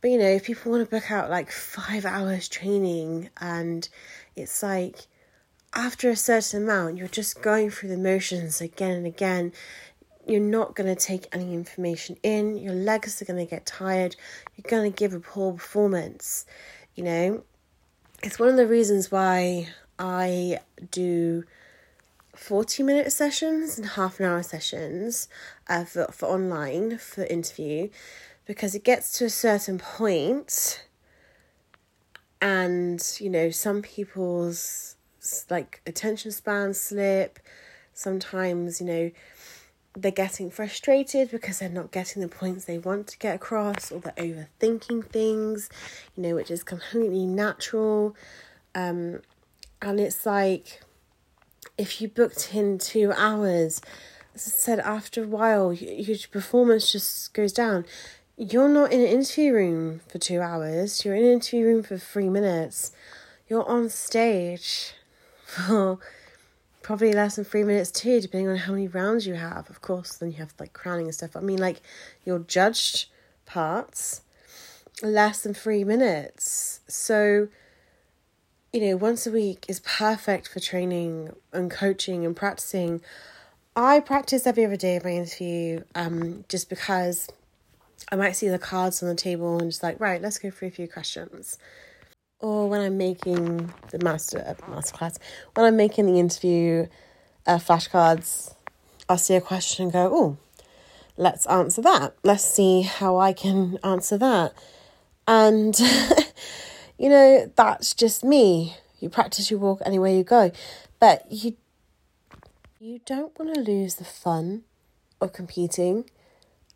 but 0.01 0.11
you 0.11 0.19
know, 0.19 0.27
if 0.27 0.45
people 0.45 0.73
want 0.73 0.85
to 0.85 0.91
book 0.91 1.11
out 1.11 1.31
like 1.31 1.51
five 1.51 2.05
hours 2.05 2.49
training 2.49 3.31
and 3.41 3.89
it's 4.35 4.63
like 4.63 5.07
after 5.75 6.11
a 6.11 6.17
certain 6.17 6.65
amount, 6.65 6.99
you're 6.99 7.09
just 7.09 7.41
going 7.41 7.71
through 7.71 7.91
the 7.91 7.97
motions 7.97 8.61
again 8.61 8.97
and 8.97 9.07
again. 9.07 9.53
You're 10.27 10.41
not 10.41 10.75
going 10.75 10.95
to 10.95 11.01
take 11.01 11.27
any 11.33 11.53
information 11.53 12.17
in. 12.23 12.57
Your 12.57 12.75
legs 12.75 13.21
are 13.21 13.25
going 13.25 13.45
to 13.45 13.51
get 13.51 13.67
tired. 13.67 14.17
You're 14.57 14.71
going 14.71 14.91
to 14.91 14.97
give 14.97 15.15
a 15.15 15.21
poor 15.21 15.53
performance. 15.53 16.47
You 16.95 17.05
know, 17.05 17.45
it's 18.23 18.39
one 18.39 18.49
of 18.49 18.57
the 18.57 18.67
reasons 18.67 19.11
why 19.11 19.69
I 19.99 20.61
do 20.91 21.45
40 22.37 22.83
minute 22.83 23.13
sessions 23.13 23.79
and 23.79 23.89
half 23.89 24.21
an 24.21 24.27
hour 24.27 24.43
sessions 24.43 25.29
uh, 25.69 25.85
for, 25.85 26.07
for 26.07 26.27
online 26.27 26.99
for 26.99 27.25
interview 27.25 27.89
because 28.47 28.75
it 28.75 28.85
gets 28.85 29.19
to 29.19 29.27
a 29.27 29.31
certain 29.31 29.79
point 29.79 30.85
and 32.41 33.17
you 33.21 33.31
know 33.31 33.51
some 33.51 33.83
people's 33.83 34.97
like 35.51 35.81
attention 35.87 36.33
span 36.33 36.75
slip. 36.75 37.39
Sometimes, 37.95 38.81
you 38.81 38.87
know, 38.87 39.11
they're 39.95 40.11
getting 40.11 40.51
frustrated 40.51 41.31
because 41.31 41.59
they're 41.59 41.69
not 41.69 41.91
getting 41.91 42.23
the 42.23 42.29
points 42.29 42.65
they 42.65 42.79
want 42.79 43.07
to 43.09 43.19
get 43.19 43.35
across 43.35 43.93
or 43.93 44.01
they're 44.01 44.13
overthinking 44.13 45.07
things, 45.07 45.69
you 46.17 46.23
know, 46.23 46.35
which 46.35 46.51
is 46.51 46.65
completely 46.65 47.27
natural. 47.27 48.17
Um, 48.75 49.21
and 49.83 50.01
it's 50.01 50.25
like 50.25 50.81
if 51.77 52.01
you 52.01 52.09
booked 52.09 52.55
in 52.55 52.79
two 52.79 53.13
hours, 53.13 53.81
as 54.35 54.47
I 54.47 54.51
said, 54.51 54.81
after 54.81 55.25
a 55.25 55.27
while, 55.27 55.73
your 55.73 56.17
performance 56.31 56.91
just 56.91 57.35
goes 57.35 57.53
down. 57.53 57.85
You're 58.37 58.69
not 58.69 58.93
in 58.93 59.01
an 59.01 59.07
interview 59.07 59.53
room 59.53 60.01
for 60.09 60.19
two 60.19 60.41
hours, 60.41 61.05
you're 61.05 61.15
in 61.15 61.25
an 61.25 61.33
interview 61.33 61.67
room 61.67 61.83
for 61.83 61.99
three 61.99 62.31
minutes. 62.31 62.93
You're 63.49 63.69
on 63.69 63.91
stage 63.91 64.95
for 65.45 65.99
probably 66.83 67.13
less 67.13 67.37
than 67.37 67.45
three 67.45 67.65
minutes 67.65 67.91
too, 67.91 68.21
depending 68.21 68.49
on 68.49 68.57
how 68.57 68.73
many 68.73 68.89
rounds 68.89 69.27
you 69.27 69.35
have. 69.35 69.71
Of 69.71 69.81
course, 69.81 70.17
then 70.17 70.33
you 70.33 70.39
have 70.39 70.55
like 70.59 70.73
crowning 70.73 71.07
and 71.07 71.15
stuff. 71.15 71.37
I 71.37 71.41
mean, 71.41 71.59
like 71.59 71.81
your 72.25 72.41
judged 72.41 73.07
parts, 73.47 74.23
less 75.03 75.43
than 75.43 75.55
three 75.55 75.85
minutes. 75.85 76.81
So, 76.89 77.49
you 78.73 78.81
know, 78.81 78.97
once 78.97 79.27
a 79.27 79.31
week 79.31 79.67
is 79.69 79.81
perfect 79.81 80.49
for 80.49 80.61
training 80.61 81.35
and 81.53 81.71
coaching 81.71 82.25
and 82.27 82.35
practicing. 82.35 83.01
I 83.75 84.01
practice 84.01 84.47
every 84.47 84.65
other 84.67 84.77
day 84.77 84.97
of 84.97 85.05
my 85.05 85.13
interview, 85.13 85.85
um, 85.95 86.45
just 86.49 86.69
because 86.69 87.29
I 88.11 88.17
might 88.17 88.33
see 88.33 88.49
the 88.49 88.59
cards 88.59 89.03
on 89.03 89.09
the 89.09 89.15
table 89.15 89.59
and 89.59 89.71
just 89.71 89.83
like, 89.83 89.99
right, 89.99 90.21
let's 90.21 90.39
go 90.39 90.51
through 90.51 90.69
a 90.69 90.73
few 90.73 90.89
questions 90.89 91.59
or 92.43 92.69
when 92.69 92.81
I'm 92.81 92.99
making 92.99 93.73
the 93.91 93.99
master 94.05 94.45
uh, 94.47 94.55
masterclass, 94.67 95.19
when 95.55 95.65
I'm 95.65 95.77
making 95.77 96.07
the 96.07 96.19
interview 96.19 96.87
uh, 97.47 97.57
flashcards, 97.57 98.55
I'll 99.09 99.17
see 99.19 99.35
a 99.35 99.41
question 99.41 99.85
and 99.85 99.93
go, 99.93 100.11
oh, 100.13 100.37
let's 101.17 101.47
answer 101.47 101.81
that. 101.83 102.15
Let's 102.23 102.45
see 102.45 102.83
how 102.83 103.17
I 103.17 103.33
can 103.33 103.79
answer 103.85 104.19
that. 104.19 104.53
And, 105.27 105.79
you 106.99 107.09
know, 107.09 107.51
that's 107.55 107.95
just 107.95 108.25
me. 108.25 108.77
You 108.99 109.09
practice, 109.09 109.51
you 109.51 109.59
walk 109.59 109.81
anywhere 109.85 110.13
you 110.13 110.25
go. 110.25 110.51
But 110.99 111.25
you, 111.31 111.57
you 112.81 113.01
don't 113.07 113.37
want 113.39 113.55
to 113.55 113.61
lose 113.61 113.97
the 113.97 114.05
fun 114.05 114.63
of 115.21 115.33
competing. 115.33 116.11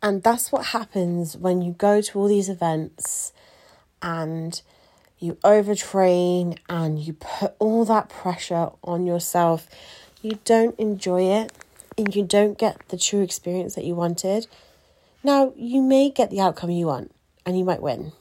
And 0.01 0.23
that's 0.23 0.51
what 0.51 0.67
happens 0.67 1.35
when 1.35 1.61
you 1.61 1.73
go 1.73 2.01
to 2.01 2.19
all 2.19 2.27
these 2.27 2.49
events 2.49 3.33
and 4.01 4.61
you 5.19 5.37
overtrain 5.43 6.57
and 6.69 6.99
you 6.99 7.13
put 7.13 7.55
all 7.59 7.85
that 7.85 8.09
pressure 8.09 8.69
on 8.83 9.05
yourself, 9.05 9.67
you 10.21 10.39
don't 10.45 10.77
enjoy 10.79 11.23
it 11.23 11.51
and 11.97 12.15
you 12.15 12.23
don't 12.23 12.57
get 12.57 12.87
the 12.89 12.97
true 12.97 13.21
experience 13.21 13.75
that 13.75 13.83
you 13.83 13.95
wanted. 13.95 14.47
Now, 15.23 15.53
you 15.55 15.81
may 15.81 16.09
get 16.09 16.29
the 16.29 16.39
outcome 16.39 16.69
you 16.69 16.87
want 16.87 17.11
and 17.45 17.57
you 17.57 17.65
might 17.65 17.81
win. 17.81 18.11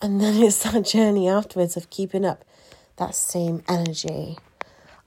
And 0.00 0.20
then 0.20 0.36
it's 0.42 0.62
that 0.62 0.84
journey 0.84 1.28
afterwards 1.28 1.76
of 1.76 1.90
keeping 1.90 2.24
up 2.24 2.44
that 2.96 3.14
same 3.14 3.62
energy. 3.68 4.38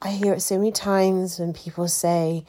I 0.01 0.09
hear 0.09 0.33
it 0.33 0.41
so 0.41 0.57
many 0.57 0.71
times 0.71 1.39
when 1.39 1.53
people 1.53 1.87
say 1.87 2.45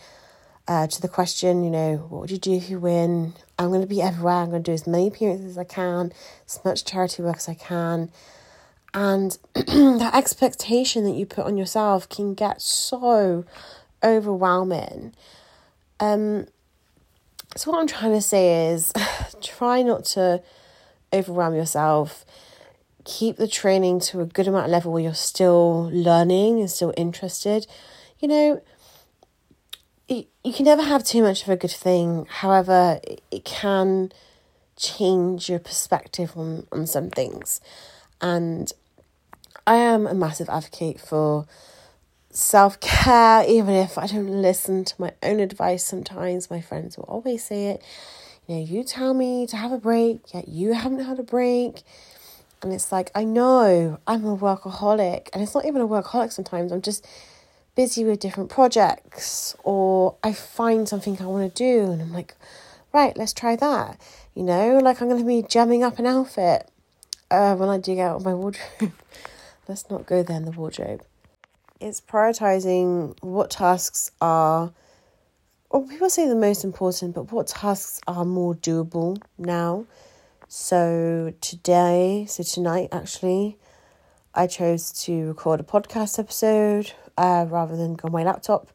uh, 0.66 0.86
to 0.86 1.02
the 1.02 1.08
question, 1.08 1.64
you 1.64 1.70
know, 1.70 1.96
what 2.08 2.22
would 2.22 2.30
you 2.30 2.38
do 2.38 2.52
if 2.52 2.70
you 2.70 2.78
win? 2.78 3.34
I'm 3.62 3.68
going 3.70 3.80
to 3.80 3.86
be 3.86 4.02
everywhere. 4.02 4.34
I'm 4.34 4.50
going 4.50 4.62
to 4.62 4.70
do 4.70 4.74
as 4.74 4.86
many 4.86 5.08
appearances 5.08 5.46
as 5.46 5.58
I 5.58 5.64
can, 5.64 6.12
as 6.46 6.60
much 6.64 6.84
charity 6.84 7.22
work 7.22 7.36
as 7.36 7.48
I 7.48 7.54
can. 7.54 8.10
And 8.94 9.38
that 9.54 10.12
expectation 10.14 11.04
that 11.04 11.12
you 11.12 11.24
put 11.26 11.46
on 11.46 11.56
yourself 11.56 12.08
can 12.08 12.34
get 12.34 12.60
so 12.60 13.44
overwhelming. 14.02 15.14
Um, 16.00 16.46
so, 17.56 17.70
what 17.70 17.78
I'm 17.78 17.86
trying 17.86 18.12
to 18.12 18.20
say 18.20 18.70
is 18.70 18.92
try 19.40 19.82
not 19.82 20.04
to 20.06 20.42
overwhelm 21.12 21.54
yourself. 21.54 22.24
Keep 23.04 23.36
the 23.36 23.48
training 23.48 24.00
to 24.00 24.20
a 24.20 24.26
good 24.26 24.46
amount 24.46 24.66
of 24.66 24.70
level 24.70 24.92
where 24.92 25.02
you're 25.02 25.14
still 25.14 25.90
learning 25.92 26.60
and 26.60 26.70
still 26.70 26.92
interested. 26.96 27.66
You 28.20 28.28
know, 28.28 28.62
you 30.44 30.52
can 30.52 30.64
never 30.64 30.82
have 30.82 31.04
too 31.04 31.22
much 31.22 31.42
of 31.42 31.48
a 31.48 31.56
good 31.56 31.70
thing. 31.70 32.26
However, 32.28 33.00
it, 33.04 33.22
it 33.30 33.44
can 33.44 34.12
change 34.76 35.48
your 35.48 35.58
perspective 35.58 36.32
on, 36.36 36.66
on 36.72 36.86
some 36.86 37.10
things. 37.10 37.60
And 38.20 38.72
I 39.66 39.76
am 39.76 40.06
a 40.06 40.14
massive 40.14 40.48
advocate 40.48 41.00
for 41.00 41.46
self 42.30 42.80
care, 42.80 43.44
even 43.46 43.74
if 43.74 43.98
I 43.98 44.06
don't 44.06 44.42
listen 44.42 44.84
to 44.84 44.94
my 44.98 45.12
own 45.22 45.40
advice 45.40 45.84
sometimes. 45.84 46.50
My 46.50 46.60
friends 46.60 46.96
will 46.96 47.04
always 47.04 47.44
say 47.44 47.66
it. 47.66 47.82
You 48.46 48.56
know, 48.56 48.62
you 48.62 48.82
tell 48.82 49.14
me 49.14 49.46
to 49.46 49.56
have 49.56 49.70
a 49.70 49.78
break, 49.78 50.34
yet 50.34 50.48
you 50.48 50.72
haven't 50.72 51.04
had 51.04 51.18
a 51.18 51.22
break. 51.22 51.82
And 52.60 52.72
it's 52.72 52.92
like, 52.92 53.10
I 53.14 53.24
know 53.24 53.98
I'm 54.06 54.24
a 54.24 54.36
workaholic, 54.36 55.28
and 55.32 55.42
it's 55.42 55.54
not 55.54 55.64
even 55.64 55.80
a 55.80 55.86
workaholic 55.86 56.32
sometimes. 56.32 56.70
I'm 56.70 56.82
just 56.82 57.06
busy 57.74 58.04
with 58.04 58.20
different 58.20 58.50
projects, 58.50 59.56
or 59.64 60.16
I 60.22 60.32
find 60.32 60.88
something 60.88 61.18
I 61.20 61.26
want 61.26 61.54
to 61.54 61.62
do, 61.62 61.90
and 61.90 62.02
I'm 62.02 62.12
like, 62.12 62.34
right, 62.92 63.16
let's 63.16 63.32
try 63.32 63.56
that. 63.56 64.00
You 64.34 64.42
know, 64.42 64.78
like 64.78 65.00
I'm 65.00 65.08
going 65.08 65.20
to 65.20 65.26
be 65.26 65.42
jamming 65.42 65.82
up 65.82 65.98
an 65.98 66.06
outfit 66.06 66.68
uh, 67.30 67.54
when 67.56 67.68
I 67.68 67.78
dig 67.78 67.98
out 67.98 68.16
of 68.16 68.24
my 68.24 68.34
wardrobe. 68.34 68.92
let's 69.68 69.88
not 69.90 70.06
go 70.06 70.22
there 70.22 70.36
in 70.36 70.44
the 70.44 70.50
wardrobe. 70.52 71.02
It's 71.80 72.00
prioritizing 72.00 73.16
what 73.22 73.50
tasks 73.50 74.12
are, 74.20 74.72
or 75.70 75.86
people 75.86 76.10
say 76.10 76.28
the 76.28 76.36
most 76.36 76.64
important, 76.64 77.14
but 77.14 77.32
what 77.32 77.48
tasks 77.48 78.00
are 78.06 78.24
more 78.24 78.54
doable 78.54 79.20
now. 79.38 79.86
So 80.48 81.32
today, 81.40 82.26
so 82.28 82.42
tonight 82.42 82.90
actually, 82.92 83.56
I 84.34 84.46
chose 84.46 84.92
to 85.04 85.28
record 85.28 85.60
a 85.60 85.62
podcast 85.62 86.18
episode 86.18 86.92
uh, 87.16 87.46
rather 87.48 87.76
than 87.76 87.94
go 87.94 88.06
on 88.06 88.12
my 88.12 88.24
laptop, 88.24 88.68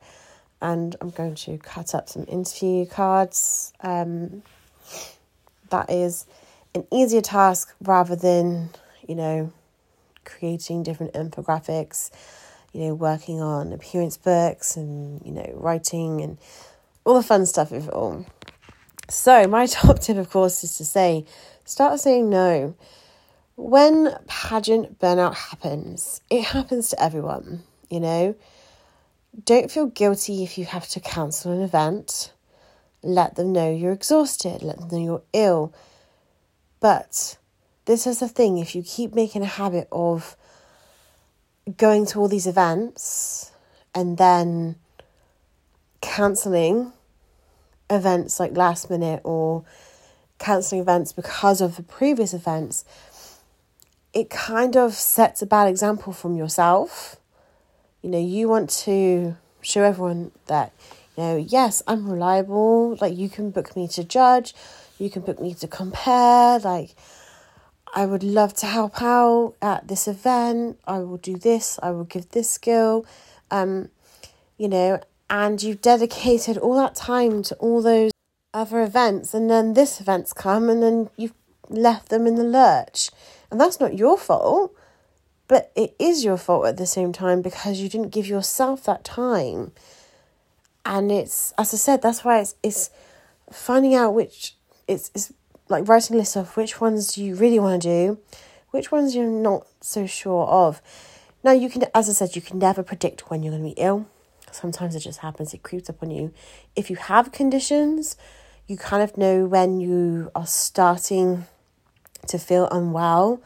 and 0.61 0.95
I'm 1.01 1.09
going 1.09 1.35
to 1.35 1.57
cut 1.57 1.93
up 1.95 2.09
some 2.09 2.25
interview 2.27 2.85
cards. 2.85 3.73
Um, 3.81 4.43
that 5.69 5.89
is 5.89 6.25
an 6.73 6.85
easier 6.91 7.21
task 7.21 7.75
rather 7.81 8.15
than 8.15 8.69
you 9.07 9.15
know 9.15 9.51
creating 10.27 10.83
different 10.83 11.13
infographics, 11.13 12.11
you 12.73 12.81
know, 12.81 12.93
working 12.93 13.41
on 13.41 13.73
appearance 13.73 14.17
books 14.17 14.75
and, 14.75 15.21
you 15.25 15.31
know, 15.31 15.51
writing 15.55 16.21
and 16.21 16.37
all 17.05 17.15
the 17.15 17.23
fun 17.23 17.45
stuff 17.45 17.71
of 17.71 17.87
it 17.87 17.93
all. 17.93 18.25
So, 19.09 19.47
my 19.47 19.65
top 19.67 19.99
tip, 19.99 20.17
of 20.17 20.29
course, 20.29 20.63
is 20.63 20.77
to 20.77 20.85
say 20.85 21.25
start 21.65 21.99
saying 21.99 22.29
no. 22.29 22.75
When 23.55 24.15
pageant 24.27 24.99
burnout 24.99 25.33
happens, 25.33 26.21
it 26.29 26.43
happens 26.43 26.89
to 26.89 27.01
everyone, 27.01 27.63
you 27.89 27.99
know. 27.99 28.35
Don't 29.45 29.69
feel 29.69 29.87
guilty 29.87 30.43
if 30.43 30.57
you 30.57 30.65
have 30.65 30.87
to 30.89 30.99
cancel 30.99 31.51
an 31.51 31.61
event. 31.61 32.33
Let 33.03 33.35
them 33.35 33.51
know 33.51 33.71
you're 33.71 33.91
exhausted, 33.91 34.63
let 34.63 34.79
them 34.79 34.89
know 34.89 34.97
you're 34.97 35.23
ill. 35.33 35.73
But 36.79 37.37
this 37.85 38.07
is 38.07 38.19
the 38.19 38.27
thing 38.27 38.57
if 38.57 38.75
you 38.75 38.83
keep 38.83 39.13
making 39.13 39.43
a 39.43 39.47
habit 39.47 39.87
of 39.91 40.35
going 41.77 42.05
to 42.07 42.19
all 42.19 42.27
these 42.27 42.47
events 42.47 43.51
and 43.93 44.17
then 44.17 44.75
cancelling 46.01 46.93
events 47.89 48.39
like 48.39 48.55
last 48.55 48.89
minute 48.89 49.21
or 49.23 49.63
cancelling 50.39 50.81
events 50.81 51.13
because 51.13 51.61
of 51.61 51.75
the 51.75 51.83
previous 51.83 52.33
events, 52.33 52.85
it 54.13 54.29
kind 54.29 54.75
of 54.75 54.93
sets 54.93 55.41
a 55.41 55.45
bad 55.45 55.67
example 55.67 56.13
from 56.13 56.35
yourself. 56.35 57.17
You 58.07 58.11
know, 58.11 58.19
you 58.19 58.47
want 58.47 58.69
to 58.85 59.35
show 59.59 59.83
everyone 59.83 60.31
that, 60.45 60.71
you 61.17 61.23
know, 61.23 61.35
yes, 61.35 61.83
I'm 61.87 62.09
reliable. 62.09 62.97
Like, 63.01 63.17
you 63.17 63.27
can 63.27 63.51
book 63.51 63.75
me 63.75 63.85
to 63.89 64.03
judge, 64.05 64.55
you 64.97 65.09
can 65.09 65.23
book 65.23 65.41
me 65.41 65.53
to 65.55 65.67
compare. 65.67 66.57
Like, 66.57 66.95
I 67.93 68.05
would 68.05 68.23
love 68.23 68.53
to 68.61 68.65
help 68.65 69.01
out 69.01 69.55
at 69.61 69.89
this 69.89 70.07
event. 70.07 70.79
I 70.87 70.99
will 70.99 71.17
do 71.17 71.35
this. 71.35 71.79
I 71.83 71.91
will 71.91 72.05
give 72.05 72.29
this 72.29 72.49
skill. 72.49 73.05
Um, 73.51 73.89
you 74.57 74.69
know, 74.69 75.01
and 75.29 75.61
you've 75.61 75.81
dedicated 75.81 76.57
all 76.57 76.77
that 76.77 76.95
time 76.95 77.43
to 77.43 77.55
all 77.55 77.81
those 77.81 78.11
other 78.53 78.81
events, 78.83 79.33
and 79.33 79.49
then 79.49 79.73
this 79.73 79.99
event's 79.99 80.31
come, 80.31 80.69
and 80.69 80.81
then 80.81 81.09
you've 81.17 81.33
left 81.67 82.07
them 82.07 82.25
in 82.25 82.35
the 82.35 82.45
lurch. 82.45 83.11
And 83.51 83.59
that's 83.59 83.81
not 83.81 83.97
your 83.97 84.17
fault, 84.17 84.73
but 85.47 85.71
it 85.75 85.95
is 85.99 86.25
your 86.25 86.37
fault 86.37 86.65
at 86.65 86.77
the 86.77 86.85
same 86.85 87.13
time 87.13 87.41
because 87.41 87.79
you 87.79 87.89
didn't 87.89 88.09
give 88.09 88.27
yourself 88.27 88.83
that 88.83 89.03
time. 89.03 89.71
And 90.85 91.11
it's, 91.11 91.53
as 91.57 91.73
I 91.73 91.77
said, 91.77 92.01
that's 92.01 92.23
why 92.23 92.39
it's, 92.39 92.55
it's 92.63 92.89
finding 93.51 93.95
out 93.95 94.13
which, 94.13 94.55
it's, 94.87 95.11
it's 95.13 95.33
like 95.69 95.87
writing 95.87 96.17
lists 96.17 96.35
of 96.35 96.55
which 96.55 96.79
ones 96.79 97.13
do 97.13 97.23
you 97.23 97.35
really 97.35 97.59
want 97.59 97.81
to 97.81 97.87
do, 97.87 98.19
which 98.71 98.91
ones 98.91 99.15
you're 99.15 99.25
not 99.25 99.67
so 99.81 100.05
sure 100.05 100.45
of. 100.47 100.81
Now, 101.43 101.51
you 101.51 101.69
can, 101.69 101.85
as 101.93 102.09
I 102.09 102.13
said, 102.13 102.35
you 102.35 102.41
can 102.41 102.59
never 102.59 102.83
predict 102.83 103.29
when 103.29 103.43
you're 103.43 103.51
going 103.51 103.69
to 103.69 103.75
be 103.75 103.81
ill. 103.81 104.07
Sometimes 104.51 104.95
it 104.95 105.01
just 105.01 105.19
happens, 105.19 105.53
it 105.53 105.63
creeps 105.63 105.89
up 105.89 106.01
on 106.01 106.09
you. 106.09 106.33
If 106.75 106.89
you 106.89 106.95
have 106.95 107.31
conditions, 107.31 108.17
you 108.67 108.77
kind 108.77 109.03
of 109.03 109.17
know 109.17 109.45
when 109.45 109.79
you 109.79 110.31
are 110.35 110.47
starting 110.47 111.45
to 112.27 112.37
feel 112.37 112.67
unwell. 112.69 113.41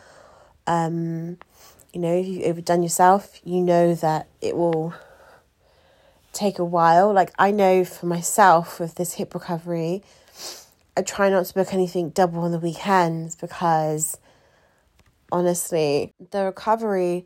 Um, 0.67 1.37
you 1.93 1.99
know, 1.99 2.13
if 2.13 2.27
you've 2.27 2.43
overdone 2.43 2.83
yourself, 2.83 3.39
you 3.43 3.61
know 3.61 3.95
that 3.95 4.27
it 4.41 4.55
will 4.55 4.93
take 6.33 6.59
a 6.59 6.65
while. 6.65 7.11
Like 7.13 7.31
I 7.37 7.51
know 7.51 7.83
for 7.83 8.05
myself 8.05 8.79
with 8.79 8.95
this 8.95 9.13
hip 9.13 9.33
recovery, 9.33 10.03
I 10.95 11.01
try 11.01 11.29
not 11.29 11.45
to 11.45 11.53
book 11.53 11.73
anything 11.73 12.09
double 12.09 12.41
on 12.41 12.51
the 12.51 12.59
weekends 12.59 13.35
because 13.35 14.17
honestly, 15.31 16.13
the 16.31 16.45
recovery 16.45 17.25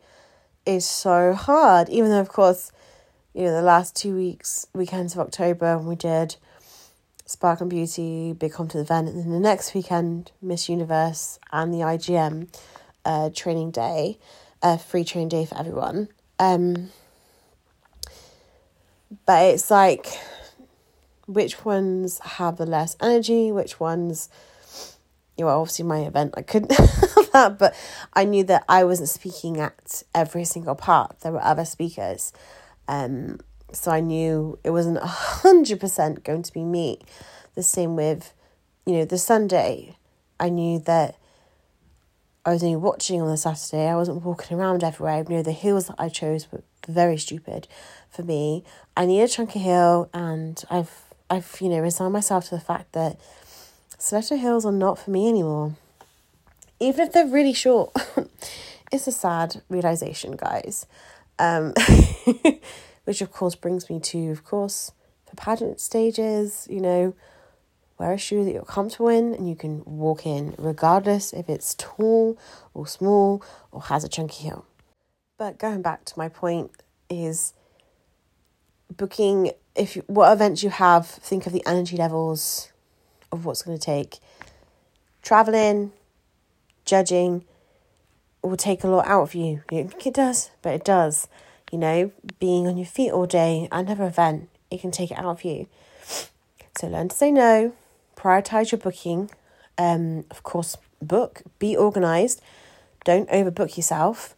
is 0.65 0.86
so 0.86 1.34
hard. 1.34 1.89
Even 1.89 2.10
though, 2.10 2.19
of 2.19 2.30
course, 2.30 2.71
you 3.34 3.43
know, 3.43 3.54
the 3.54 3.62
last 3.62 3.95
two 3.95 4.15
weeks, 4.15 4.67
weekends 4.73 5.13
of 5.13 5.19
October, 5.19 5.78
we 5.78 5.95
did 5.95 6.38
Spark 7.25 7.62
and 7.62 7.69
Beauty, 7.69 8.34
Big 8.34 8.54
Compton 8.54 8.82
event, 8.82 9.10
and 9.10 9.19
then 9.19 9.32
the 9.32 9.39
next 9.39 9.73
weekend, 9.73 10.32
Miss 10.41 10.69
Universe 10.69 11.39
and 11.51 11.73
the 11.73 11.80
IGM 11.80 12.47
uh, 13.04 13.30
training 13.34 13.71
day, 13.71 14.17
a 14.65 14.80
free 14.80 15.04
training 15.04 15.30
day 15.30 15.45
for 15.45 15.58
everyone. 15.60 16.10
Um, 16.39 16.89
but 19.28 19.45
it's 19.45 19.69
like 19.69 20.08
which 21.28 21.63
ones 21.63 22.17
have 22.19 22.58
the 22.58 22.65
less 22.65 22.97
energy, 22.99 23.51
which 23.51 23.80
ones 23.80 24.28
you 25.38 25.45
know, 25.45 25.49
obviously 25.49 25.86
my 25.86 25.99
event 25.99 26.34
I 26.36 26.41
couldn't 26.41 26.71
have 26.78 27.32
that, 27.34 27.60
but 27.60 27.75
I 28.13 28.23
knew 28.23 28.43
that 28.45 28.65
I 28.67 28.86
wasn't 28.86 29.10
speaking 29.10 29.60
at 29.60 30.01
every 30.15 30.45
single 30.45 30.75
part. 30.75 31.19
There 31.19 31.32
were 31.32 31.43
other 31.43 31.65
speakers. 31.65 32.34
Um 32.88 33.39
so 33.71 33.91
I 33.91 33.99
knew 33.99 34.58
it 34.63 34.71
wasn't 34.71 34.97
a 34.97 35.06
hundred 35.06 35.80
percent 35.80 36.23
going 36.23 36.41
to 36.41 36.54
be 36.54 36.63
me. 36.63 37.01
The 37.54 37.63
same 37.63 37.95
with, 37.95 38.34
you 38.86 38.93
know, 38.93 39.06
the 39.06 39.19
Sunday. 39.19 39.97
I 40.39 40.49
knew 40.49 40.80
that 40.80 41.17
I 42.46 42.52
was 42.52 42.64
only 42.64 42.76
watching 42.76 43.22
on 43.22 43.28
the 43.28 43.38
Saturday. 43.38 43.88
I 43.88 43.96
wasn't 43.96 44.24
walking 44.24 44.58
around 44.58 44.84
everywhere. 44.84 45.26
You 45.28 45.38
know, 45.38 45.42
the 45.42 45.52
hills 45.52 45.88
that 45.88 45.96
I 45.98 46.10
chose 46.10 46.52
were 46.52 46.62
very 46.88 47.18
stupid 47.18 47.68
for 48.10 48.22
me. 48.22 48.64
I 48.96 49.08
need 49.08 49.22
a 49.22 49.28
chunky 49.28 49.60
hill, 49.60 50.10
and 50.14 50.64
I've 50.70 50.92
I've 51.30 51.58
you 51.60 51.70
know 51.70 51.80
resigned 51.80 52.14
myself 52.14 52.50
to 52.50 52.56
the 52.56 52.62
fact 52.62 52.94
that 52.94 53.20
stiletto 53.98 54.38
hills 54.38 54.66
are 54.66 54.72
not 54.72 55.00
for 55.00 55.10
me 55.10 55.28
anymore. 55.28 55.76
Even 56.80 57.08
if 57.08 57.14
they're 57.14 57.26
really 57.26 57.54
short, 57.54 57.92
it's 58.92 59.08
a 59.08 59.12
sad 59.12 59.62
realization, 59.68 60.36
guys. 60.36 60.86
Um, 61.40 61.74
which 63.06 63.22
of 63.22 63.32
course 63.32 63.56
brings 63.56 63.90
me 63.90 64.00
to, 64.00 64.30
of 64.32 64.44
course, 64.44 64.92
for 65.26 65.36
pageant 65.36 65.80
stages, 65.80 66.68
you 66.70 66.80
know, 66.80 67.16
wear 67.98 68.14
a 68.14 68.18
shoe 68.18 68.44
that 68.44 68.52
you're 68.52 68.64
comfortable 68.64 69.10
in 69.10 69.34
and 69.34 69.48
you 69.48 69.56
can 69.56 69.84
walk 69.86 70.26
in, 70.26 70.54
regardless 70.58 71.34
if 71.34 71.50
it's 71.50 71.76
tall 71.76 72.38
or 72.74 72.88
small 72.88 73.44
or 73.72 73.84
has 73.84 74.04
a 74.04 74.10
chunky 74.10 74.44
heel. 74.44 74.66
But 75.38 75.58
going 75.58 75.82
back 75.82 76.06
to 76.06 76.18
my 76.18 76.30
point 76.30 76.72
is 77.10 77.54
booking 78.96 79.52
if 79.76 79.96
you, 79.96 80.04
what 80.08 80.32
events 80.32 80.64
you 80.64 80.70
have, 80.70 81.08
think 81.08 81.46
of 81.46 81.54
the 81.54 81.66
energy 81.66 81.98
levels 81.98 82.72
of 83.32 83.46
what's 83.46 83.62
going 83.62 83.78
to 83.78 83.84
take. 83.84 84.20
Traveling, 85.22 85.92
judging 86.86 87.44
will 88.42 88.58
take 88.58 88.84
a 88.84 88.88
lot 88.88 89.08
out 89.08 89.24
of 89.24 89.36
you. 89.36 89.64
You 89.72 89.88
think 89.88 90.08
it 90.08 90.14
does, 90.14 90.52
but 90.62 90.74
it 90.74 90.86
does. 90.86 91.28
You 91.72 91.80
know, 91.80 92.12
being 92.40 92.68
on 92.68 92.78
your 92.78 92.86
feet 92.86 93.12
all 93.12 93.26
day, 93.26 93.68
another 93.72 94.06
event, 94.06 94.50
it 94.72 94.80
can 94.82 94.92
take 94.92 95.12
it 95.12 95.18
out 95.18 95.26
of 95.26 95.44
you. 95.44 95.68
So 96.78 96.88
learn 96.88 97.10
to 97.10 97.16
say 97.16 97.32
no, 97.32 97.74
prioritize 98.26 98.72
your 98.72 98.80
booking. 98.80 99.30
Um, 99.78 100.26
of 100.32 100.42
course, 100.42 100.78
book, 101.02 101.44
be 101.60 101.78
organized, 101.78 102.42
don't 103.04 103.30
overbook 103.30 103.78
yourself. 103.78 104.36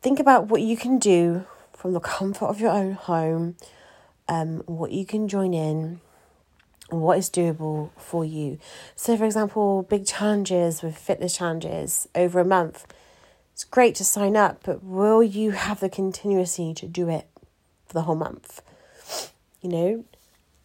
Think 0.00 0.18
about 0.18 0.48
what 0.48 0.62
you 0.62 0.76
can 0.76 0.98
do 0.98 1.46
from 1.72 1.92
the 1.92 2.00
comfort 2.00 2.46
of 2.46 2.60
your 2.60 2.72
own 2.72 2.92
home, 2.92 3.56
um, 4.28 4.62
what 4.66 4.90
you 4.90 5.06
can 5.06 5.28
join 5.28 5.54
in, 5.54 6.00
what 6.90 7.18
is 7.18 7.30
doable 7.30 7.90
for 7.96 8.24
you. 8.24 8.58
So, 8.96 9.16
for 9.16 9.24
example, 9.24 9.84
big 9.84 10.04
challenges 10.06 10.82
with 10.82 10.96
fitness 10.96 11.36
challenges 11.36 12.08
over 12.14 12.40
a 12.40 12.44
month. 12.44 12.86
It's 13.52 13.64
great 13.64 13.94
to 13.96 14.04
sign 14.04 14.36
up, 14.36 14.62
but 14.64 14.82
will 14.82 15.22
you 15.22 15.52
have 15.52 15.78
the 15.78 15.88
continuity 15.88 16.74
to 16.74 16.88
do 16.88 17.08
it 17.08 17.28
for 17.86 17.92
the 17.92 18.02
whole 18.02 18.16
month? 18.16 18.62
You 19.60 19.68
know, 19.68 20.04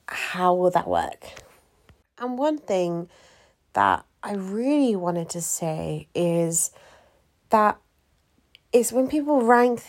how 0.08 0.56
will 0.56 0.71
that 0.71 0.88
work? 0.88 1.43
And 2.19 2.38
one 2.38 2.58
thing 2.58 3.10
that 3.73 4.06
I 4.23 4.34
really 4.34 4.95
wanted 4.95 5.30
to 5.30 5.41
say 5.41 6.08
is 6.15 6.71
that 7.49 7.77
it's 8.73 8.91
when 8.91 9.08
people 9.08 9.41
rank 9.41 9.84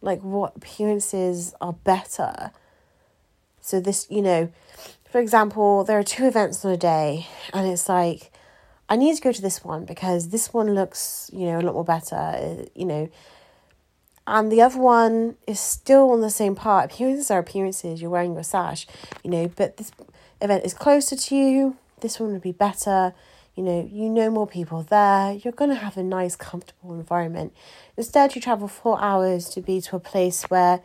like 0.00 0.20
what 0.22 0.56
appearances 0.56 1.54
are 1.60 1.72
better. 1.72 2.50
So 3.60 3.80
this, 3.80 4.06
you 4.10 4.22
know, 4.22 4.52
for 5.10 5.20
example, 5.20 5.84
there 5.84 5.98
are 5.98 6.02
two 6.02 6.26
events 6.26 6.64
on 6.64 6.72
a 6.72 6.76
day, 6.76 7.26
and 7.52 7.66
it's 7.66 7.88
like, 7.88 8.32
I 8.88 8.96
need 8.96 9.14
to 9.16 9.22
go 9.22 9.32
to 9.32 9.40
this 9.40 9.64
one 9.64 9.84
because 9.84 10.28
this 10.28 10.52
one 10.52 10.74
looks, 10.74 11.30
you 11.32 11.46
know, 11.46 11.60
a 11.60 11.62
lot 11.62 11.74
more 11.74 11.84
better, 11.84 12.16
uh, 12.16 12.64
you 12.74 12.84
know. 12.84 13.08
And 14.26 14.50
the 14.50 14.62
other 14.62 14.78
one 14.78 15.36
is 15.46 15.60
still 15.60 16.10
on 16.10 16.20
the 16.20 16.30
same 16.30 16.54
part. 16.54 16.92
Appearances 16.92 17.30
are 17.30 17.38
appearances. 17.38 18.00
You're 18.00 18.10
wearing 18.10 18.34
your 18.34 18.42
sash, 18.42 18.86
you 19.22 19.30
know, 19.30 19.48
but 19.54 19.76
this 19.76 19.92
event 20.40 20.64
is 20.64 20.72
closer 20.72 21.16
to 21.16 21.36
you. 21.36 21.76
This 22.00 22.18
one 22.18 22.32
would 22.32 22.42
be 22.42 22.52
better. 22.52 23.14
You 23.54 23.62
know, 23.62 23.88
you 23.92 24.08
know 24.08 24.30
more 24.30 24.46
people 24.46 24.82
there. 24.82 25.32
You're 25.32 25.52
going 25.52 25.70
to 25.70 25.76
have 25.76 25.96
a 25.96 26.02
nice, 26.02 26.36
comfortable 26.36 26.94
environment. 26.94 27.54
Instead, 27.96 28.34
you 28.34 28.40
travel 28.40 28.66
four 28.66 29.00
hours 29.00 29.48
to 29.50 29.60
be 29.60 29.80
to 29.82 29.96
a 29.96 30.00
place 30.00 30.44
where 30.44 30.80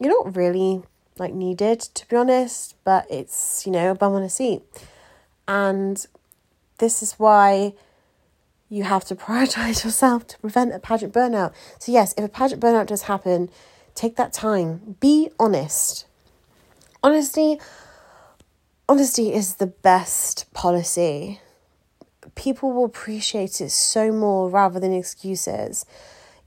you're 0.00 0.10
not 0.10 0.34
really 0.34 0.82
like 1.18 1.32
needed 1.32 1.80
to 1.80 2.08
be 2.08 2.16
honest, 2.16 2.74
but 2.82 3.06
it's, 3.10 3.64
you 3.66 3.72
know, 3.72 3.92
a 3.92 3.94
bum 3.94 4.14
on 4.14 4.22
a 4.22 4.30
seat. 4.30 4.62
And 5.46 6.04
this 6.78 7.02
is 7.02 7.12
why 7.12 7.74
you 8.68 8.84
have 8.84 9.04
to 9.06 9.14
prioritize 9.16 9.84
yourself 9.84 10.26
to 10.28 10.38
prevent 10.38 10.74
a 10.74 10.78
pageant 10.78 11.12
burnout. 11.12 11.52
So, 11.78 11.92
yes, 11.92 12.14
if 12.16 12.24
a 12.24 12.28
pageant 12.28 12.62
burnout 12.62 12.86
does 12.86 13.02
happen, 13.02 13.50
take 13.94 14.16
that 14.16 14.32
time. 14.32 14.96
Be 15.00 15.30
honest. 15.38 16.06
Honesty, 17.02 17.60
honesty 18.88 19.32
is 19.32 19.56
the 19.56 19.66
best 19.66 20.52
policy 20.54 21.40
people 22.34 22.72
will 22.72 22.84
appreciate 22.84 23.60
it 23.60 23.70
so 23.70 24.12
more 24.12 24.48
rather 24.48 24.80
than 24.80 24.92
excuses. 24.92 25.86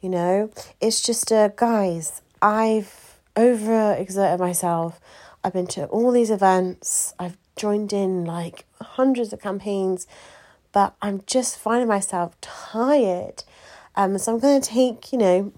You 0.01 0.09
know, 0.09 0.51
it's 0.79 1.01
just 1.01 1.31
a 1.31 1.53
guys, 1.55 2.21
I've 2.41 3.19
over 3.35 3.93
exerted 3.93 4.39
myself. 4.39 4.99
I've 5.43 5.53
been 5.53 5.67
to 5.67 5.85
all 5.85 6.11
these 6.11 6.29
events, 6.29 7.13
I've 7.19 7.37
joined 7.55 7.93
in 7.93 8.25
like 8.25 8.65
hundreds 8.81 9.33
of 9.33 9.41
campaigns, 9.41 10.07
but 10.77 10.95
I'm 11.01 11.23
just 11.25 11.57
finding 11.57 11.87
myself 11.87 12.39
tired. 12.39 13.43
Um, 13.95 14.15
so 14.19 14.31
I'm 14.31 14.39
going 14.39 14.61
to 14.61 14.69
take, 14.69 15.11
you 15.11 15.17
know, 15.17 15.51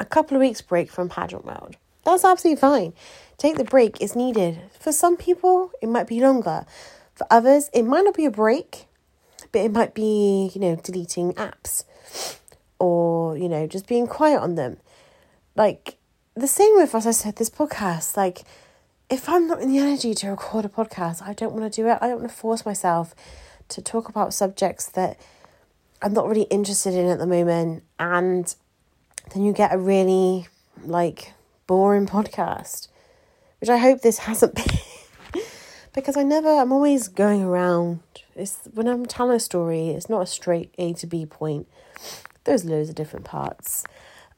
a 0.00 0.06
couple 0.06 0.38
of 0.38 0.40
weeks 0.40 0.62
break 0.62 0.90
from 0.90 1.10
pageant 1.10 1.44
world. 1.44 1.76
That's 2.06 2.24
absolutely 2.24 2.58
fine. 2.58 2.94
Take 3.36 3.58
the 3.58 3.64
break 3.64 4.00
is 4.00 4.16
needed. 4.16 4.58
For 4.80 4.90
some 4.90 5.18
people, 5.18 5.70
it 5.82 5.90
might 5.90 6.06
be 6.06 6.18
longer. 6.18 6.64
For 7.14 7.26
others, 7.30 7.68
it 7.74 7.82
might 7.82 8.04
not 8.04 8.16
be 8.16 8.24
a 8.24 8.30
break, 8.30 8.86
but 9.52 9.58
it 9.58 9.70
might 9.70 9.92
be, 9.92 10.50
you 10.54 10.60
know, 10.62 10.76
deleting 10.76 11.34
apps 11.34 11.84
or, 12.78 13.36
you 13.36 13.50
know, 13.50 13.66
just 13.66 13.86
being 13.86 14.06
quiet 14.06 14.40
on 14.40 14.54
them. 14.54 14.78
Like, 15.56 15.98
the 16.34 16.48
same 16.48 16.74
with, 16.76 16.94
as 16.94 17.06
I 17.06 17.10
said, 17.10 17.36
this 17.36 17.50
podcast. 17.50 18.16
Like, 18.16 18.44
if 19.10 19.28
I'm 19.28 19.46
not 19.46 19.60
in 19.60 19.68
the 19.68 19.78
energy 19.78 20.14
to 20.14 20.30
record 20.30 20.64
a 20.64 20.70
podcast, 20.70 21.20
I 21.20 21.34
don't 21.34 21.52
want 21.52 21.70
to 21.70 21.82
do 21.82 21.86
it. 21.86 21.98
I 22.00 22.08
don't 22.08 22.20
want 22.20 22.30
to 22.30 22.34
force 22.34 22.64
myself 22.64 23.14
to 23.72 23.82
talk 23.82 24.08
about 24.08 24.32
subjects 24.34 24.86
that 24.90 25.18
I'm 26.00 26.12
not 26.12 26.28
really 26.28 26.42
interested 26.42 26.94
in 26.94 27.06
at 27.06 27.18
the 27.18 27.26
moment. 27.26 27.82
And 27.98 28.54
then 29.32 29.44
you 29.44 29.52
get 29.52 29.72
a 29.72 29.78
really, 29.78 30.48
like, 30.84 31.32
boring 31.66 32.06
podcast, 32.06 32.88
which 33.60 33.70
I 33.70 33.78
hope 33.78 34.00
this 34.00 34.18
hasn't 34.28 34.54
been 34.54 35.42
because 35.94 36.16
I 36.16 36.22
never, 36.22 36.48
I'm 36.48 36.72
always 36.72 37.08
going 37.08 37.42
around. 37.42 38.00
It's 38.34 38.58
when 38.72 38.88
I'm 38.88 39.06
telling 39.06 39.36
a 39.36 39.40
story, 39.40 39.90
it's 39.90 40.08
not 40.08 40.22
a 40.22 40.26
straight 40.26 40.74
A 40.78 40.92
to 40.94 41.06
B 41.06 41.26
point. 41.26 41.68
There's 42.44 42.64
loads 42.64 42.88
of 42.88 42.94
different 42.94 43.24
parts. 43.24 43.84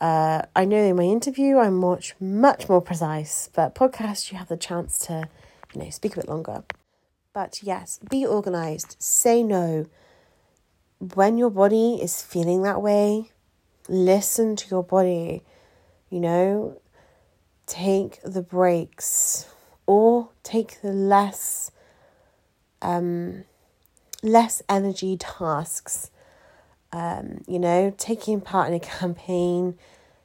Uh, 0.00 0.42
I 0.54 0.64
know 0.64 0.76
in 0.76 0.96
my 0.96 1.04
interview 1.04 1.58
I'm 1.58 1.76
much 1.76 2.14
much 2.20 2.68
more 2.68 2.82
precise, 2.82 3.48
but 3.54 3.74
podcast 3.74 4.32
you 4.32 4.38
have 4.38 4.48
the 4.48 4.56
chance 4.56 4.98
to, 5.06 5.28
you 5.72 5.82
know, 5.82 5.90
speak 5.90 6.14
a 6.14 6.20
bit 6.20 6.28
longer. 6.28 6.64
But 7.34 7.62
yes, 7.62 7.98
be 8.08 8.24
organized. 8.24 8.96
Say 9.00 9.42
no 9.42 9.86
when 11.14 11.36
your 11.36 11.50
body 11.50 11.98
is 12.00 12.22
feeling 12.22 12.62
that 12.62 12.80
way. 12.80 13.30
listen 13.86 14.56
to 14.56 14.66
your 14.70 14.82
body, 14.82 15.42
you 16.08 16.18
know, 16.18 16.80
take 17.66 18.18
the 18.22 18.40
breaks 18.40 19.46
or 19.86 20.30
take 20.42 20.80
the 20.80 20.92
less 20.92 21.70
um 22.80 23.44
less 24.22 24.62
energy 24.68 25.16
tasks. 25.18 26.10
Um, 26.92 27.42
you 27.48 27.58
know, 27.58 27.92
taking 27.98 28.40
part 28.40 28.68
in 28.68 28.74
a 28.74 28.80
campaign, 28.80 29.76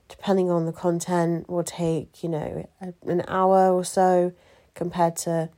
depending 0.07 0.51
on 0.51 0.67
the 0.67 0.71
content, 0.71 1.49
will 1.49 1.63
take, 1.63 2.21
you 2.23 2.29
know, 2.29 2.69
an 2.79 3.23
hour 3.27 3.73
or 3.73 3.83
so 3.83 4.31
compared 4.75 5.15
to 5.17 5.49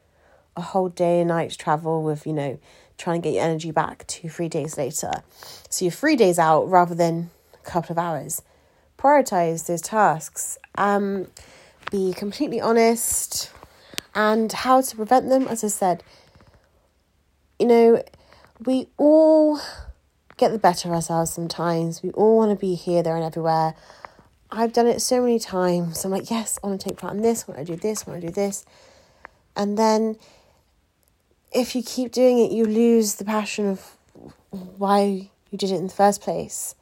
a 0.56 0.62
whole 0.62 0.90
day 0.90 1.22
and 1.22 1.30
night 1.30 1.56
travel 1.58 2.04
with, 2.04 2.26
you 2.26 2.34
know, 2.34 2.60
trying 2.98 3.22
to 3.22 3.30
get 3.30 3.36
your 3.36 3.44
energy 3.44 3.72
back 3.72 4.06
two, 4.08 4.30
three 4.30 4.50
days 4.50 4.78
later. 4.78 5.12
So 5.70 5.86
you're 5.86 5.92
three 5.92 6.16
days 6.16 6.38
out 6.38 6.70
rather 6.70 6.96
than 6.96 7.32
a 7.54 7.70
couple 7.70 7.94
of 7.94 7.98
hours. 7.98 8.42
Prioritize 8.98 9.66
those 9.68 9.82
tasks. 9.82 10.58
Um, 10.76 11.28
be 11.92 12.14
completely 12.14 12.62
honest. 12.62 13.52
And 14.14 14.52
how 14.52 14.82
to 14.82 14.96
prevent 14.96 15.30
them, 15.30 15.48
as 15.48 15.64
I 15.64 15.68
said, 15.68 16.04
you 17.60 17.66
know, 17.66 18.04
we 18.66 18.88
all 18.98 19.60
get 20.38 20.52
the 20.52 20.60
better 20.60 20.90
of 20.90 20.96
ourselves 20.96 21.32
sometimes. 21.32 22.04
We 22.04 22.12
all 22.12 22.38
want 22.38 22.52
to 22.52 22.58
be 22.58 22.76
here, 22.76 23.02
there, 23.04 23.16
and 23.16 23.24
everywhere. 23.24 23.76
I've 24.52 24.74
done 24.74 24.88
it 24.88 25.02
so 25.02 25.22
many 25.22 25.40
times. 25.40 26.04
I'm 26.04 26.12
like, 26.12 26.30
yes, 26.30 26.60
I 26.62 26.68
want 26.68 26.82
to 26.82 26.90
take 26.90 26.98
part 26.98 27.14
in 27.14 27.22
this, 27.22 27.46
I 27.48 27.54
want 27.54 27.66
to 27.66 27.74
do 27.76 27.80
this, 27.80 28.06
I 28.06 28.12
want 28.12 28.22
to 28.22 28.28
do 28.28 28.34
this. 28.34 28.66
And 29.56 29.78
then 29.78 30.18
if 31.52 31.76
you 31.76 31.84
keep 31.84 32.12
doing 32.12 32.40
it, 32.40 32.52
you 32.52 32.66
lose 32.66 33.16
the 33.16 33.26
passion 33.26 33.68
of 33.68 33.98
why 34.50 35.30
you 35.50 35.58
did 35.58 35.72
it 35.72 35.76
in 35.76 35.88
the 35.88 35.94
first 35.94 36.22
place. 36.22 36.76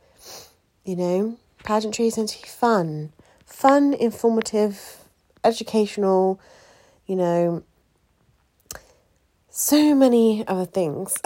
You 0.86 0.96
know, 0.96 1.38
pageantry 1.64 2.08
is 2.08 2.18
meant 2.18 2.30
to 2.30 2.42
be 2.42 2.48
fun, 2.48 3.12
fun, 3.46 3.94
informative, 3.94 5.04
educational, 5.44 6.40
you 7.06 7.16
know, 7.16 7.64
so 9.50 9.96
many 9.96 10.48
other 10.48 10.66
things. 10.66 11.18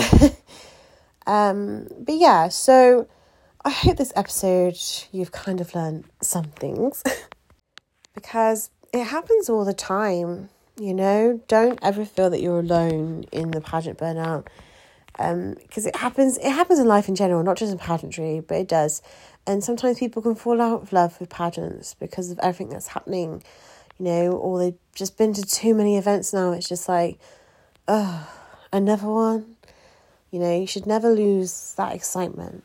um, 1.27 1.87
but 1.99 2.15
yeah, 2.15 2.49
so 2.49 3.07
I 3.63 3.69
hope 3.69 3.97
this 3.97 4.13
episode 4.15 4.77
you've 5.11 5.31
kind 5.31 5.61
of 5.61 5.75
learned 5.75 6.05
some 6.21 6.45
things 6.45 7.03
because 8.15 8.69
it 8.93 9.05
happens 9.05 9.49
all 9.49 9.65
the 9.65 9.73
time. 9.73 10.49
You 10.79 10.93
know, 10.95 11.39
don't 11.47 11.77
ever 11.83 12.03
feel 12.03 12.31
that 12.31 12.41
you're 12.41 12.59
alone 12.59 13.25
in 13.31 13.51
the 13.51 13.61
pageant 13.61 13.99
burnout. 13.99 14.47
Um, 15.19 15.53
because 15.53 15.85
it 15.85 15.95
happens 15.95 16.39
it 16.39 16.51
happens 16.51 16.79
in 16.79 16.87
life 16.87 17.07
in 17.07 17.13
general, 17.13 17.43
not 17.43 17.57
just 17.57 17.71
in 17.71 17.77
pageantry, 17.77 18.39
but 18.39 18.57
it 18.57 18.67
does. 18.67 19.03
And 19.45 19.63
sometimes 19.63 19.99
people 19.99 20.23
can 20.23 20.33
fall 20.33 20.59
out 20.59 20.81
of 20.81 20.91
love 20.91 21.19
with 21.19 21.29
pageants 21.29 21.93
because 21.93 22.31
of 22.31 22.39
everything 22.39 22.69
that's 22.69 22.87
happening, 22.87 23.43
you 23.99 24.05
know, 24.05 24.31
or 24.31 24.57
they've 24.57 24.79
just 24.95 25.15
been 25.17 25.33
to 25.33 25.43
too 25.43 25.75
many 25.75 25.97
events 25.97 26.33
now. 26.33 26.53
It's 26.53 26.67
just 26.67 26.89
like, 26.89 27.19
oh, 27.87 28.27
another 28.71 29.07
one. 29.07 29.57
You 30.31 30.39
know, 30.39 30.59
you 30.59 30.65
should 30.65 30.87
never 30.87 31.11
lose 31.11 31.75
that 31.77 31.93
excitement. 31.93 32.63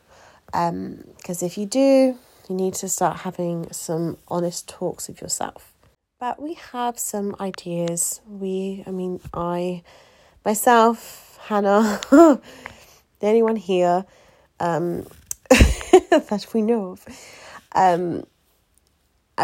Um, 0.55 1.05
because 1.19 1.43
if 1.43 1.59
you 1.59 1.67
do, 1.67 2.17
you 2.49 2.55
need 2.55 2.73
to 2.75 2.89
start 2.89 3.19
having 3.19 3.71
some 3.73 4.17
honest 4.29 4.67
talks 4.67 5.09
with 5.09 5.21
yourself. 5.21 5.75
But 6.21 6.43
we 6.43 6.55
have 6.73 6.99
some 6.99 7.37
ideas. 7.39 8.21
We, 8.27 8.83
I 8.89 8.91
mean, 8.91 9.21
I, 9.33 9.85
myself, 10.45 11.39
Hannah, 11.43 12.01
the 12.11 12.41
only 13.23 13.43
one 13.43 13.55
here 13.55 14.05
um, 14.59 15.07
that 15.49 16.47
we 16.53 16.63
know 16.63 16.91
of. 16.91 17.07
Um, 17.73 18.25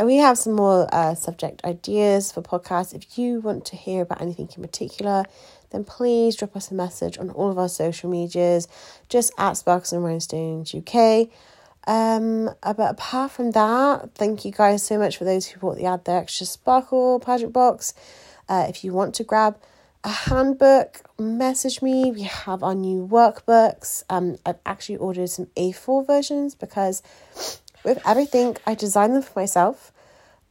we 0.03 0.17
have 0.17 0.37
some 0.37 0.55
more 0.55 0.93
uh, 0.93 1.15
subject 1.15 1.65
ideas 1.65 2.33
for 2.33 2.43
podcasts. 2.43 2.93
If 2.93 3.17
you 3.17 3.39
want 3.39 3.67
to 3.67 3.77
hear 3.77 4.03
about 4.03 4.21
anything 4.21 4.49
in 4.57 4.61
particular, 4.61 5.23
then 5.71 5.85
please 5.85 6.35
drop 6.35 6.57
us 6.57 6.73
a 6.73 6.75
message 6.75 7.19
on 7.19 7.31
all 7.31 7.53
of 7.53 7.59
our 7.59 7.69
social 7.69 8.11
medias, 8.11 8.67
just 9.09 9.33
at 9.39 9.53
Sparks 9.53 9.93
and 9.93 10.03
Rhinestones 10.03 10.75
UK. 10.75 11.29
Um, 11.87 12.51
but 12.63 12.91
apart 12.91 13.33
from 13.33 13.51
that, 13.53 14.11
thank 14.15 14.45
you 14.45 14.53
guys 14.53 14.83
so 14.83 14.99
much 14.99 15.19
for 15.19 15.25
those 15.25 15.47
who 15.47 15.61
bought 15.61 15.77
the 15.77 15.85
Add 15.85 16.05
the 16.05 16.13
Extra 16.13 16.47
Sparkle 16.47 17.21
pageant 17.21 17.53
box. 17.53 17.95
Uh, 18.49 18.67
if 18.69 18.85
you 18.85 18.93
want 18.93 19.15
to 19.17 19.25
grab 19.25 19.59
a 20.03 20.09
handbook, 20.09 21.03
message 21.19 21.83
me. 21.83 22.11
We 22.11 22.23
have 22.23 22.63
our 22.63 22.75
new 22.75 23.07
workbooks. 23.07 24.05
Um, 24.09 24.37
I've 24.47 24.59
actually 24.65 24.97
ordered 24.97 25.29
some 25.29 25.47
A4 25.57 26.07
versions 26.07 26.55
because 26.55 27.03
with 27.85 28.01
everything, 28.07 28.57
I 28.67 28.75
designed 28.75 29.15
them 29.15 29.23
for 29.23 29.39
myself. 29.39 29.93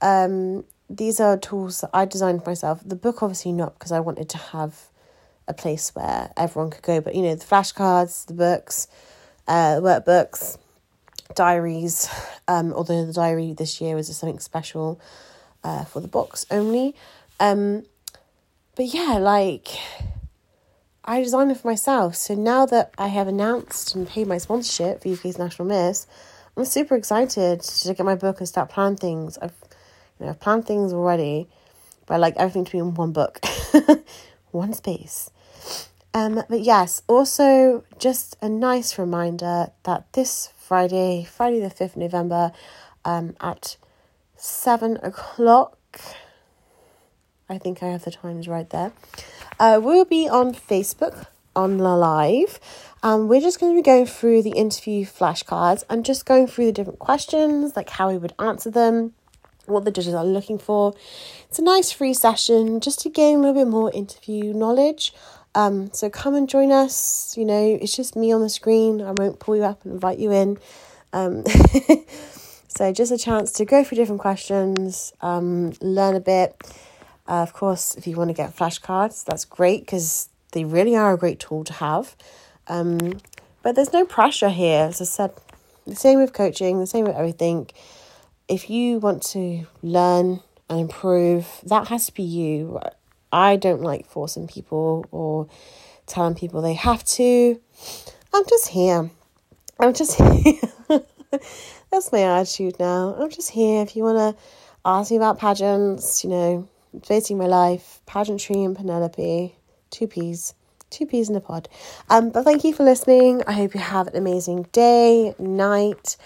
Um, 0.02 0.66
these 0.90 1.20
are 1.20 1.38
tools 1.38 1.82
that 1.82 1.90
I 1.94 2.06
designed 2.06 2.44
for 2.44 2.52
myself. 2.52 2.82
The 2.86 2.96
book, 2.96 3.24
obviously, 3.24 3.54
not 3.54 3.74
because 3.74 3.92
I 3.92 4.00
wanted 4.00 4.30
to 4.30 4.38
have 4.38 4.90
a 5.48 5.54
place 5.54 5.94
where 5.96 6.32
everyone 6.38 6.72
could 6.72 6.84
go, 6.84 7.02
but 7.02 7.16
you 7.16 7.24
know, 7.24 7.36
the 7.36 7.46
flashcards, 7.46 8.26
the 8.28 8.34
books, 8.34 8.88
uh, 9.48 9.80
workbooks 9.82 10.58
diaries, 11.36 12.10
um, 12.48 12.74
although 12.74 13.06
the 13.06 13.14
diary 13.14 13.54
this 13.54 13.82
year 13.82 13.96
was 13.96 14.16
something 14.16 14.40
special 14.40 15.00
uh, 15.64 15.86
for 15.86 16.00
the 16.00 16.08
box 16.08 16.46
only. 16.52 16.96
Um, 17.40 17.84
but 18.76 18.86
yeah, 18.86 19.18
like 19.20 19.68
I 21.06 21.22
designed 21.22 21.52
it 21.52 21.58
for 21.58 21.68
myself. 21.68 22.16
So 22.16 22.36
now 22.36 22.66
that 22.68 22.94
I 22.98 23.08
have 23.08 23.28
announced 23.28 23.96
and 23.96 24.08
paid 24.08 24.28
my 24.28 24.38
sponsorship 24.38 25.04
for 25.04 25.10
UK's 25.10 25.38
National 25.38 25.68
Miss, 25.68 26.08
I'm 26.56 26.66
super 26.66 26.96
excited 26.96 27.62
to 27.62 27.94
get 27.94 28.06
my 28.06 28.16
book 28.16 28.40
and 28.40 28.48
start 28.48 28.70
planning 28.70 28.98
things. 28.98 29.38
I've 29.40 29.54
you 30.20 30.26
know, 30.26 30.32
I've 30.32 30.40
planned 30.40 30.66
things 30.66 30.94
already, 30.94 31.48
but 32.06 32.16
I 32.16 32.18
like 32.18 32.36
everything 32.38 32.66
to 32.66 32.72
be 32.72 32.78
in 32.78 32.94
one 32.94 33.12
book, 33.12 33.40
one 34.52 34.74
space. 34.74 35.30
Um, 36.14 36.44
but 36.48 36.62
yes, 36.62 37.02
also 37.08 37.84
just 37.98 38.38
a 38.42 38.48
nice 38.48 39.00
reminder 39.00 39.72
that 39.84 40.14
this 40.14 40.53
Friday, 40.74 41.24
Friday 41.24 41.60
the 41.60 41.70
5th 41.70 41.96
November, 41.96 42.52
um, 43.06 43.36
at 43.40 43.78
7 44.38 44.98
o'clock. 45.04 45.78
I 47.48 47.60
think 47.60 47.84
I 47.84 47.90
have 47.90 48.06
the 48.06 48.10
times 48.10 48.48
right 48.48 48.68
there. 48.72 48.92
Uh, 49.60 49.80
we'll 49.84 50.04
be 50.04 50.28
on 50.28 50.52
Facebook 50.52 51.28
on 51.56 51.78
the 51.78 51.96
live. 51.96 52.60
Um, 53.04 53.28
we're 53.28 53.40
just 53.40 53.60
going 53.60 53.74
to 53.74 53.78
be 53.78 53.86
going 53.86 54.08
through 54.08 54.42
the 54.42 54.54
interview 54.54 55.06
flashcards 55.06 55.84
and 55.92 56.04
just 56.04 56.26
going 56.26 56.48
through 56.48 56.66
the 56.66 56.72
different 56.72 56.98
questions, 56.98 57.76
like 57.76 57.92
how 57.92 58.10
we 58.10 58.18
would 58.18 58.34
answer 58.40 58.72
them, 58.72 59.14
what 59.68 59.86
the 59.86 59.92
judges 59.92 60.16
are 60.16 60.26
looking 60.26 60.58
for. 60.58 60.96
It's 61.50 61.60
a 61.60 61.64
nice 61.64 61.92
free 61.92 62.16
session 62.16 62.80
just 62.80 63.00
to 63.02 63.10
gain 63.10 63.38
a 63.38 63.42
little 63.42 63.64
bit 63.64 63.68
more 63.68 63.92
interview 63.92 64.54
knowledge. 64.54 65.14
Um, 65.56 65.92
so 65.94 66.10
come 66.10 66.36
and 66.36 66.50
join 66.50 66.72
us. 66.72 67.36
You 67.38 67.46
know, 67.46 67.78
it's 67.82 67.96
just 67.96 68.16
me 68.16 68.32
on 68.32 68.42
the 68.42 68.50
screen. 68.50 69.02
I 69.02 69.12
won't 69.12 69.40
pull 69.40 69.56
you 69.56 69.64
up 69.64 69.84
and 69.84 69.94
invite 69.94 70.20
you 70.20 70.32
in. 70.32 70.58
Um, 71.12 71.44
so 72.68 72.92
just 72.92 73.12
a 73.12 73.18
chance 73.18 73.52
to 73.54 73.66
go 73.66 73.84
through 73.84 73.98
different 73.98 74.22
questions, 74.22 75.14
um, 75.22 75.74
learn 75.82 76.16
a 76.16 76.20
bit. 76.20 76.60
Uh, 77.28 77.44
of 77.44 77.54
course, 77.54 77.96
if 77.96 78.08
you 78.08 78.16
want 78.16 78.30
to 78.30 78.34
get 78.34 78.56
flashcards, 78.56 79.24
that's 79.24 79.46
great 79.46 79.82
because 79.82 80.30
they 80.52 80.66
really 80.66 80.96
are 80.96 81.14
a 81.14 81.18
great 81.18 81.40
tool 81.40 81.64
to 81.64 81.74
have. 81.74 82.16
Um, 82.68 83.20
but 83.62 83.76
there's 83.76 83.94
no 83.94 84.06
pressure 84.06 84.50
here. 84.50 84.86
As 84.86 85.02
I 85.02 85.06
said, 85.06 85.32
the 85.86 85.96
same 85.96 86.20
with 86.20 86.34
coaching, 86.34 86.80
the 86.80 86.88
same 86.88 87.06
with 87.06 87.16
everything. 87.16 87.70
If 88.48 88.70
you 88.70 89.00
want 89.00 89.24
to 89.32 89.68
learn 89.82 90.42
and 90.70 90.80
improve, 90.80 91.48
that 91.66 91.88
has 91.88 92.08
to 92.08 92.14
be 92.14 92.24
you. 92.24 92.80
I 93.34 93.56
don't 93.56 93.82
like 93.82 94.06
forcing 94.06 94.48
people 94.48 95.06
or 95.12 95.48
telling 96.06 96.36
people 96.36 96.62
they 96.62 96.76
have 96.76 97.04
to. 97.04 97.60
I'm 98.32 98.44
just 98.48 98.68
here. 98.68 99.10
I'm 99.80 99.94
just 99.94 100.18
here. 100.22 100.60
That's 101.92 102.12
my 102.12 102.22
attitude 102.22 102.80
now. 102.80 103.16
I'm 103.20 103.32
just 103.32 103.50
here. 103.50 103.82
If 103.82 103.96
you 103.96 104.04
want 104.04 104.38
to 104.38 104.44
ask 104.86 105.10
me 105.10 105.18
about 105.18 105.40
pageants, 105.40 106.24
you 106.24 106.30
know, 106.30 106.70
facing 107.04 107.40
my 107.40 107.48
life, 107.48 108.02
pageantry 108.06 108.64
and 108.64 108.76
Penelope, 108.76 109.56
two 109.90 110.08
peas, 110.08 110.54
two 110.92 111.08
peas 111.08 111.28
in 111.28 111.36
a 111.36 111.42
pod. 111.42 111.68
Um, 112.12 112.30
but 112.30 112.44
thank 112.44 112.64
you 112.64 112.72
for 112.72 112.84
listening. 112.84 113.42
I 113.48 113.54
hope 113.54 113.74
you 113.74 113.80
have 113.80 114.08
an 114.08 114.16
amazing 114.16 114.68
day, 114.72 115.34
night, 115.40 116.18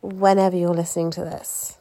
whenever 0.00 0.56
you're 0.56 0.70
listening 0.70 1.10
to 1.12 1.22
this. 1.22 1.74